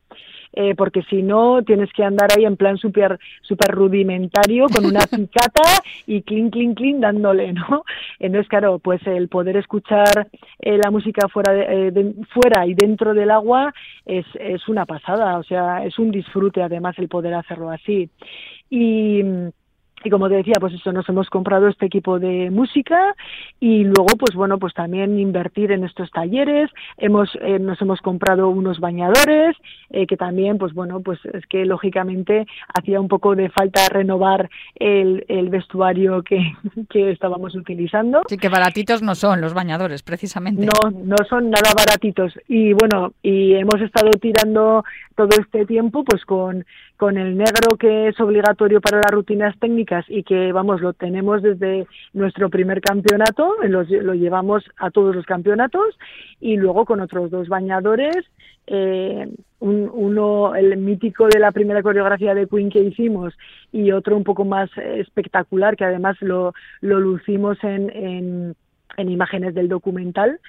eh, 0.57 0.75
porque 0.77 1.03
si 1.11 1.23
no 1.23 1.65
tienes 1.65 1.93
que 1.93 2.05
andar 2.05 2.29
ahí 2.37 2.45
en 2.45 2.57
plan 2.57 2.79
súper 2.79 3.19
super 3.43 3.75
rudimentario 3.75 4.67
con 4.69 4.87
una 4.87 5.01
picata 5.11 5.83
y 6.07 6.23
clink, 6.23 6.53
clink, 6.53 6.77
clink 6.77 7.01
dándole, 7.01 7.53
¿no? 7.53 7.85
Entonces, 8.21 8.49
claro, 8.49 8.79
pues 8.79 9.05
el 9.07 9.29
poder 9.29 9.57
escuchar 9.57 10.29
eh, 10.61 10.79
la 10.79 10.93
música 10.93 11.29
fuera, 11.29 11.53
de, 11.53 11.63
eh, 11.63 11.91
de, 11.91 12.15
fuera 12.33 12.67
y 12.67 12.75
dentro 12.75 13.15
del 13.15 13.33
agua 13.33 13.75
es, 14.07 14.27
es 14.39 14.69
una 14.69 14.87
pasada, 14.87 15.39
o 15.39 15.43
sea, 15.43 15.85
es 15.85 15.99
un 15.99 16.13
disfrute 16.13 16.63
además 16.63 16.97
el 16.99 17.09
poder 17.09 17.35
hacerlo 17.35 17.71
así. 17.71 18.09
Y 18.71 19.23
y 20.05 20.11
como 20.11 20.29
te 20.29 20.37
decía, 20.37 20.55
pues 20.61 20.75
eso, 20.75 20.93
nos 20.93 21.09
hemos 21.09 21.31
comprado 21.31 21.67
este 21.69 21.87
equipo 21.87 22.19
de 22.19 22.51
música 22.51 23.15
y 23.59 23.85
luego, 23.85 24.17
pues 24.19 24.35
bueno, 24.35 24.59
pues 24.59 24.75
también 24.75 25.19
invertir 25.19 25.73
en 25.73 25.85
estos 25.85 26.11
talleres. 26.11 26.71
Hemos, 26.99 27.31
eh, 27.41 27.59
nos 27.59 27.81
hemos 27.81 28.01
comprado 28.01 28.49
unos 28.51 28.81
bañadores, 28.81 29.57
eh, 29.91 30.07
que 30.07 30.17
también, 30.17 30.59
pues 30.59 30.75
bueno, 30.75 31.01
pues 31.01 31.19
es 31.33 31.47
que 31.47 31.65
lógicamente 31.65 32.47
hacía 32.79 33.01
un 33.01 33.09
poco 33.09 33.35
de 33.35 33.49
falta 33.49 33.89
renovar 33.89 34.51
el, 34.75 35.25
el 35.29 35.49
vestuario 35.49 36.23
que, 36.23 36.53
que 36.91 37.11
estábamos 37.11 37.55
utilizando. 37.55 38.23
Sí, 38.29 38.37
que 38.37 38.49
baratitos 38.49 39.03
no 39.03 39.15
son 39.15 39.41
los 39.41 39.55
bañadores, 39.55 40.03
precisamente. 40.03 40.67
No, 40.67 40.91
no 40.91 41.17
son 41.29 41.51
nada 41.51 41.73
baratitos. 41.75 42.39
Y 42.47 42.75
bueno, 42.75 43.15
y 43.23 43.55
hemos 43.55 43.81
estado 43.81 44.11
tirando 44.21 44.85
todo 45.15 45.31
este 45.41 45.65
tiempo, 45.67 46.05
pues 46.05 46.25
con, 46.25 46.65
con 46.97 47.19
el 47.19 47.37
negro 47.37 47.77
que 47.77 48.09
es 48.09 48.21
obligatorio 48.21 48.81
para 48.81 48.99
las 48.99 49.11
rutinas 49.11 49.59
técnicas 49.59 50.05
y 50.09 50.23
que, 50.23 50.53
vamos, 50.53 50.81
lo 50.81 50.93
tenemos 50.93 51.43
desde 51.43 51.87
nuestro 52.13 52.49
primer 52.51 52.81
campeonato, 52.81 53.57
lo, 53.65 53.83
llevamos 54.15 54.65
a 54.77 54.91
todos 54.91 55.15
los 55.15 55.27
campeonatos 55.27 55.99
y 56.41 56.57
luego 56.57 56.85
con 56.85 57.01
otros 57.01 57.31
dos 57.31 57.49
bañadores, 57.49 58.17
eh, 58.67 59.29
un, 59.61 59.91
uno, 59.93 60.55
el 60.55 60.77
mítico 60.77 61.27
de 61.27 61.41
la 61.41 61.53
primera 61.53 61.83
coreografía 61.83 62.35
de 62.35 62.47
Queen 62.47 62.71
que 62.71 62.81
hicimos 62.81 63.35
y 63.73 63.91
otro 63.91 64.17
un 64.17 64.25
poco 64.25 64.45
más 64.45 64.71
espectacular 64.77 65.77
que 65.77 65.85
además 65.85 66.17
lo, 66.21 66.55
lo 66.81 67.01
lucimos 67.01 67.59
en, 67.63 68.55
en 68.97 69.09
imágenes 69.09 69.55
del 69.55 69.69
documental. 69.69 70.41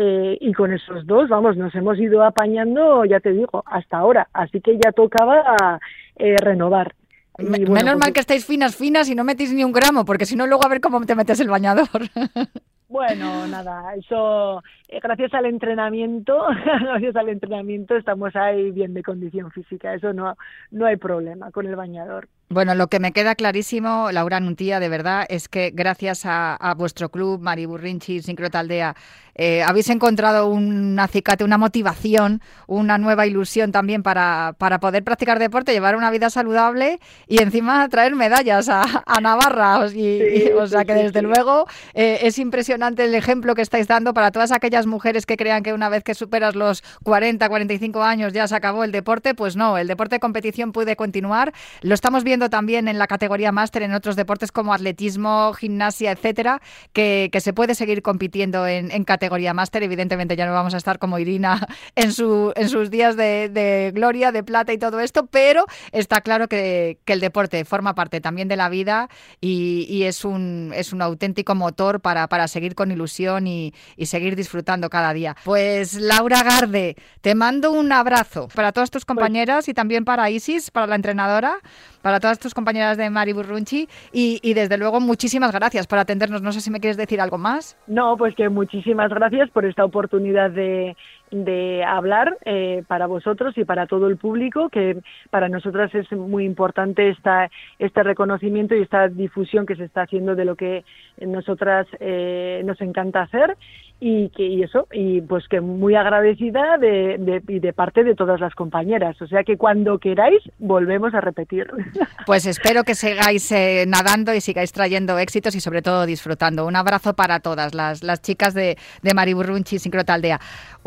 Eh, 0.00 0.38
y 0.40 0.52
con 0.52 0.72
esos 0.72 1.04
dos, 1.06 1.28
vamos, 1.28 1.56
nos 1.56 1.74
hemos 1.74 1.98
ido 1.98 2.22
apañando, 2.22 3.04
ya 3.04 3.18
te 3.18 3.32
digo, 3.32 3.64
hasta 3.66 3.98
ahora. 3.98 4.28
Así 4.32 4.60
que 4.60 4.78
ya 4.78 4.92
tocaba 4.92 5.80
eh, 6.16 6.36
renovar. 6.40 6.94
Y, 7.36 7.46
bueno, 7.46 7.72
Menos 7.72 7.94
pues, 7.94 7.98
mal 7.98 8.12
que 8.12 8.20
estáis 8.20 8.46
finas, 8.46 8.76
finas 8.76 9.10
y 9.10 9.16
no 9.16 9.24
metís 9.24 9.52
ni 9.52 9.64
un 9.64 9.72
gramo, 9.72 10.04
porque 10.04 10.24
si 10.24 10.36
no, 10.36 10.46
luego 10.46 10.64
a 10.64 10.68
ver 10.68 10.80
cómo 10.80 11.04
te 11.04 11.16
metes 11.16 11.40
el 11.40 11.48
bañador. 11.48 11.88
Bueno, 12.88 13.46
nada, 13.46 13.94
eso 13.96 14.62
eh, 14.88 14.98
gracias 15.02 15.34
al 15.34 15.44
entrenamiento, 15.44 16.46
gracias 16.80 17.16
al 17.16 17.28
entrenamiento 17.28 17.94
estamos 17.94 18.34
ahí 18.34 18.70
bien 18.70 18.94
de 18.94 19.02
condición 19.02 19.50
física, 19.50 19.92
eso 19.92 20.14
no, 20.14 20.38
no 20.70 20.86
hay 20.86 20.96
problema 20.96 21.50
con 21.50 21.66
el 21.66 21.76
bañador. 21.76 22.28
Bueno, 22.50 22.74
lo 22.74 22.88
que 22.88 22.98
me 22.98 23.12
queda 23.12 23.34
clarísimo, 23.34 24.10
Laura 24.10 24.40
Nuntía, 24.40 24.80
de 24.80 24.88
verdad, 24.88 25.26
es 25.28 25.48
que 25.50 25.70
gracias 25.70 26.24
a, 26.24 26.54
a 26.56 26.74
vuestro 26.74 27.10
club, 27.10 27.40
Mari 27.42 27.66
Burrinchi, 27.66 28.22
Sincrotaldea, 28.22 28.94
eh, 29.40 29.62
habéis 29.62 29.88
encontrado 29.88 30.48
un 30.48 30.98
acicate, 30.98 31.44
una 31.44 31.58
motivación, 31.58 32.42
una 32.66 32.98
nueva 32.98 33.24
ilusión 33.24 33.70
también 33.70 34.02
para, 34.02 34.56
para 34.58 34.80
poder 34.80 35.04
practicar 35.04 35.38
deporte, 35.38 35.72
llevar 35.72 35.94
una 35.94 36.10
vida 36.10 36.28
saludable 36.28 36.98
y 37.28 37.40
encima 37.40 37.88
traer 37.88 38.16
medallas 38.16 38.68
a, 38.68 39.04
a 39.06 39.20
Navarra. 39.20 39.86
Y, 39.94 40.50
o 40.58 40.66
sea 40.66 40.84
que 40.84 40.92
desde 40.92 41.22
luego 41.22 41.66
eh, 41.94 42.18
es 42.22 42.38
impresionante 42.40 43.04
el 43.04 43.14
ejemplo 43.14 43.54
que 43.54 43.62
estáis 43.62 43.86
dando 43.86 44.12
para 44.12 44.32
todas 44.32 44.50
aquellas 44.50 44.86
mujeres 44.86 45.24
que 45.24 45.36
crean 45.36 45.62
que 45.62 45.72
una 45.72 45.88
vez 45.88 46.02
que 46.02 46.14
superas 46.14 46.56
los 46.56 46.82
40, 47.04 47.48
45 47.48 48.02
años 48.02 48.32
ya 48.32 48.48
se 48.48 48.56
acabó 48.56 48.82
el 48.82 48.90
deporte. 48.90 49.34
Pues 49.34 49.54
no, 49.54 49.78
el 49.78 49.86
deporte 49.86 50.16
de 50.16 50.20
competición 50.20 50.72
puede 50.72 50.96
continuar. 50.96 51.52
Lo 51.82 51.94
estamos 51.94 52.24
viendo 52.24 52.37
también 52.48 52.86
en 52.86 52.98
la 52.98 53.06
categoría 53.06 53.50
máster 53.50 53.82
en 53.82 53.92
otros 53.92 54.16
deportes 54.16 54.52
como 54.52 54.72
atletismo, 54.72 55.52
gimnasia, 55.52 56.12
etcétera, 56.12 56.60
que, 56.92 57.28
que 57.32 57.40
se 57.40 57.52
puede 57.52 57.74
seguir 57.74 58.02
compitiendo 58.02 58.66
en, 58.66 58.90
en, 58.90 59.04
categoría 59.04 59.54
máster. 59.54 59.82
Evidentemente 59.82 60.36
ya 60.36 60.46
no 60.46 60.52
vamos 60.52 60.74
a 60.74 60.76
estar 60.76 60.98
como 60.98 61.18
Irina 61.18 61.66
en, 61.96 62.12
su, 62.12 62.52
en 62.54 62.68
sus 62.68 62.90
días 62.90 63.16
de, 63.16 63.48
de, 63.48 63.90
gloria, 63.92 64.30
de 64.30 64.42
plata 64.44 64.72
y 64.72 64.78
todo 64.78 65.00
esto, 65.00 65.26
pero 65.26 65.64
está 65.92 66.20
claro 66.20 66.48
que, 66.48 66.98
que 67.04 67.14
el 67.14 67.20
deporte 67.20 67.64
forma 67.64 67.94
parte 67.94 68.20
también 68.20 68.48
de 68.48 68.56
la 68.56 68.68
vida 68.68 69.08
y, 69.40 69.86
y, 69.88 70.04
es, 70.04 70.24
un, 70.24 70.72
es 70.74 70.92
un 70.92 71.02
auténtico 71.02 71.54
motor 71.54 72.00
para, 72.00 72.28
para 72.28 72.46
seguir 72.48 72.74
con 72.74 72.92
ilusión 72.92 73.46
y, 73.46 73.74
y 73.96 74.06
seguir 74.06 74.36
disfrutando 74.36 74.90
cada 74.90 75.12
día. 75.12 75.36
Pues 75.44 75.94
Laura 75.94 76.42
Garde, 76.42 76.96
te 77.20 77.34
mando 77.34 77.72
un 77.72 77.90
abrazo 77.92 78.48
para 78.54 78.72
todas 78.72 78.90
tus 78.90 79.04
compañeras 79.04 79.64
pues... 79.64 79.68
y 79.68 79.74
también 79.74 80.04
para 80.04 80.30
Isis, 80.30 80.70
para 80.70 80.86
la 80.86 80.94
entrenadora 80.94 81.60
para 82.02 82.20
todas 82.20 82.27
tus 82.36 82.52
compañeras 82.52 82.98
de 82.98 83.08
Mari 83.08 83.32
Burrunchi 83.32 83.88
y, 84.12 84.40
y, 84.42 84.54
desde 84.54 84.76
luego 84.76 85.00
muchísimas 85.00 85.52
gracias 85.52 85.86
por 85.86 85.98
atendernos. 85.98 86.42
No 86.42 86.52
sé 86.52 86.60
si 86.60 86.70
me 86.70 86.80
quieres 86.80 86.98
decir 86.98 87.20
algo 87.20 87.38
más. 87.38 87.78
No, 87.86 88.16
pues 88.18 88.34
que 88.34 88.50
muchísimas 88.50 89.08
gracias 89.08 89.48
por 89.50 89.64
esta 89.64 89.84
oportunidad 89.84 90.50
de, 90.50 90.96
de 91.30 91.84
hablar 91.84 92.36
eh, 92.44 92.82
para 92.86 93.06
vosotros 93.06 93.56
y 93.56 93.64
para 93.64 93.86
todo 93.86 94.08
el 94.08 94.16
público, 94.16 94.68
que 94.68 94.98
para 95.30 95.48
nosotras 95.48 95.94
es 95.94 96.10
muy 96.12 96.44
importante 96.44 97.10
esta, 97.10 97.50
este 97.78 98.02
reconocimiento 98.02 98.74
y 98.74 98.82
esta 98.82 99.08
difusión 99.08 99.66
que 99.66 99.76
se 99.76 99.84
está 99.84 100.02
haciendo 100.02 100.34
de 100.34 100.44
lo 100.44 100.56
que 100.56 100.84
nosotras 101.20 101.86
eh, 102.00 102.62
nos 102.64 102.80
encanta 102.80 103.22
hacer 103.22 103.56
y 104.00 104.28
que 104.28 104.46
y 104.46 104.62
eso 104.62 104.86
y 104.92 105.20
pues 105.22 105.48
que 105.48 105.60
muy 105.60 105.96
agradecida 105.96 106.78
de, 106.78 107.16
de, 107.18 107.40
de 107.58 107.72
parte 107.72 108.04
de 108.04 108.14
todas 108.14 108.40
las 108.40 108.54
compañeras. 108.54 109.20
O 109.20 109.26
sea 109.26 109.42
que 109.42 109.56
cuando 109.56 109.98
queráis 109.98 110.40
volvemos 110.58 111.14
a 111.14 111.20
repetir. 111.20 111.66
Pues 112.26 112.44
espero 112.44 112.84
que 112.84 112.94
sigáis 112.94 113.50
eh, 113.52 113.84
nadando 113.88 114.34
y 114.34 114.42
sigáis 114.42 114.72
trayendo 114.72 115.18
éxitos 115.18 115.54
y 115.54 115.60
sobre 115.60 115.80
todo 115.80 116.04
disfrutando. 116.04 116.66
Un 116.66 116.76
abrazo 116.76 117.14
para 117.14 117.40
todas 117.40 117.74
las, 117.74 118.02
las 118.02 118.20
chicas 118.20 118.52
de, 118.52 118.76
de 119.02 119.14
Mariburrunchi 119.14 119.78
Sincrotaldea 119.78 120.38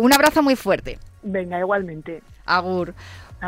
un 0.02 0.14
abrazo 0.32 0.44
muy 0.44 0.56
fuerte 0.56 0.98
venga 1.22 1.60
igualmente 1.60 2.22
agur 2.46 2.94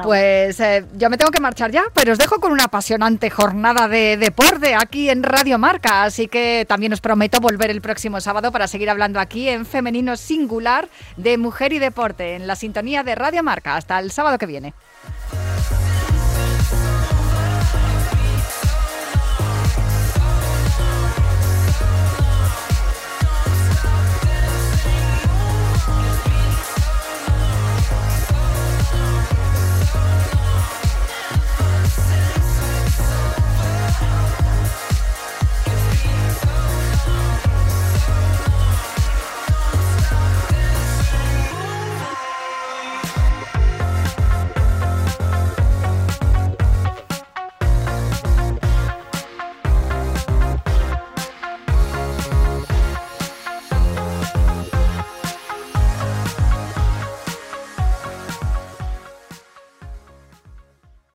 pues 0.02 0.60
eh, 0.60 0.86
yo 0.98 1.08
me 1.12 1.20
tengo 1.20 1.30
que 1.30 1.40
marchar 1.40 1.70
ya, 1.70 1.84
pero 1.94 2.14
os 2.14 2.18
dejo 2.18 2.40
con 2.40 2.52
una 2.52 2.64
apasionante 2.64 3.30
jornada 3.30 3.88
de 3.88 4.18
deporte 4.18 4.74
aquí 4.74 5.08
en 5.08 5.22
Radio 5.22 5.60
Marca, 5.60 6.04
así 6.04 6.28
que 6.28 6.66
también 6.68 6.94
os 6.94 7.00
prometo 7.00 7.40
volver 7.40 7.70
el 7.70 7.80
próximo 7.80 8.20
sábado 8.20 8.52
para 8.52 8.68
seguir 8.68 8.90
hablando 8.90 9.20
aquí 9.20 9.50
en 9.50 9.68
Femenino 9.68 10.18
Singular 10.18 10.90
de 11.16 11.38
Mujer 11.38 11.74
y 11.74 11.80
Deporte, 11.80 12.34
en 12.34 12.48
la 12.48 12.56
sintonía 12.56 13.04
de 13.04 13.14
Radio 13.14 13.44
Marca. 13.44 13.76
Hasta 13.76 14.00
el 14.00 14.10
sábado 14.10 14.40
que 14.40 14.48
viene. 14.48 14.74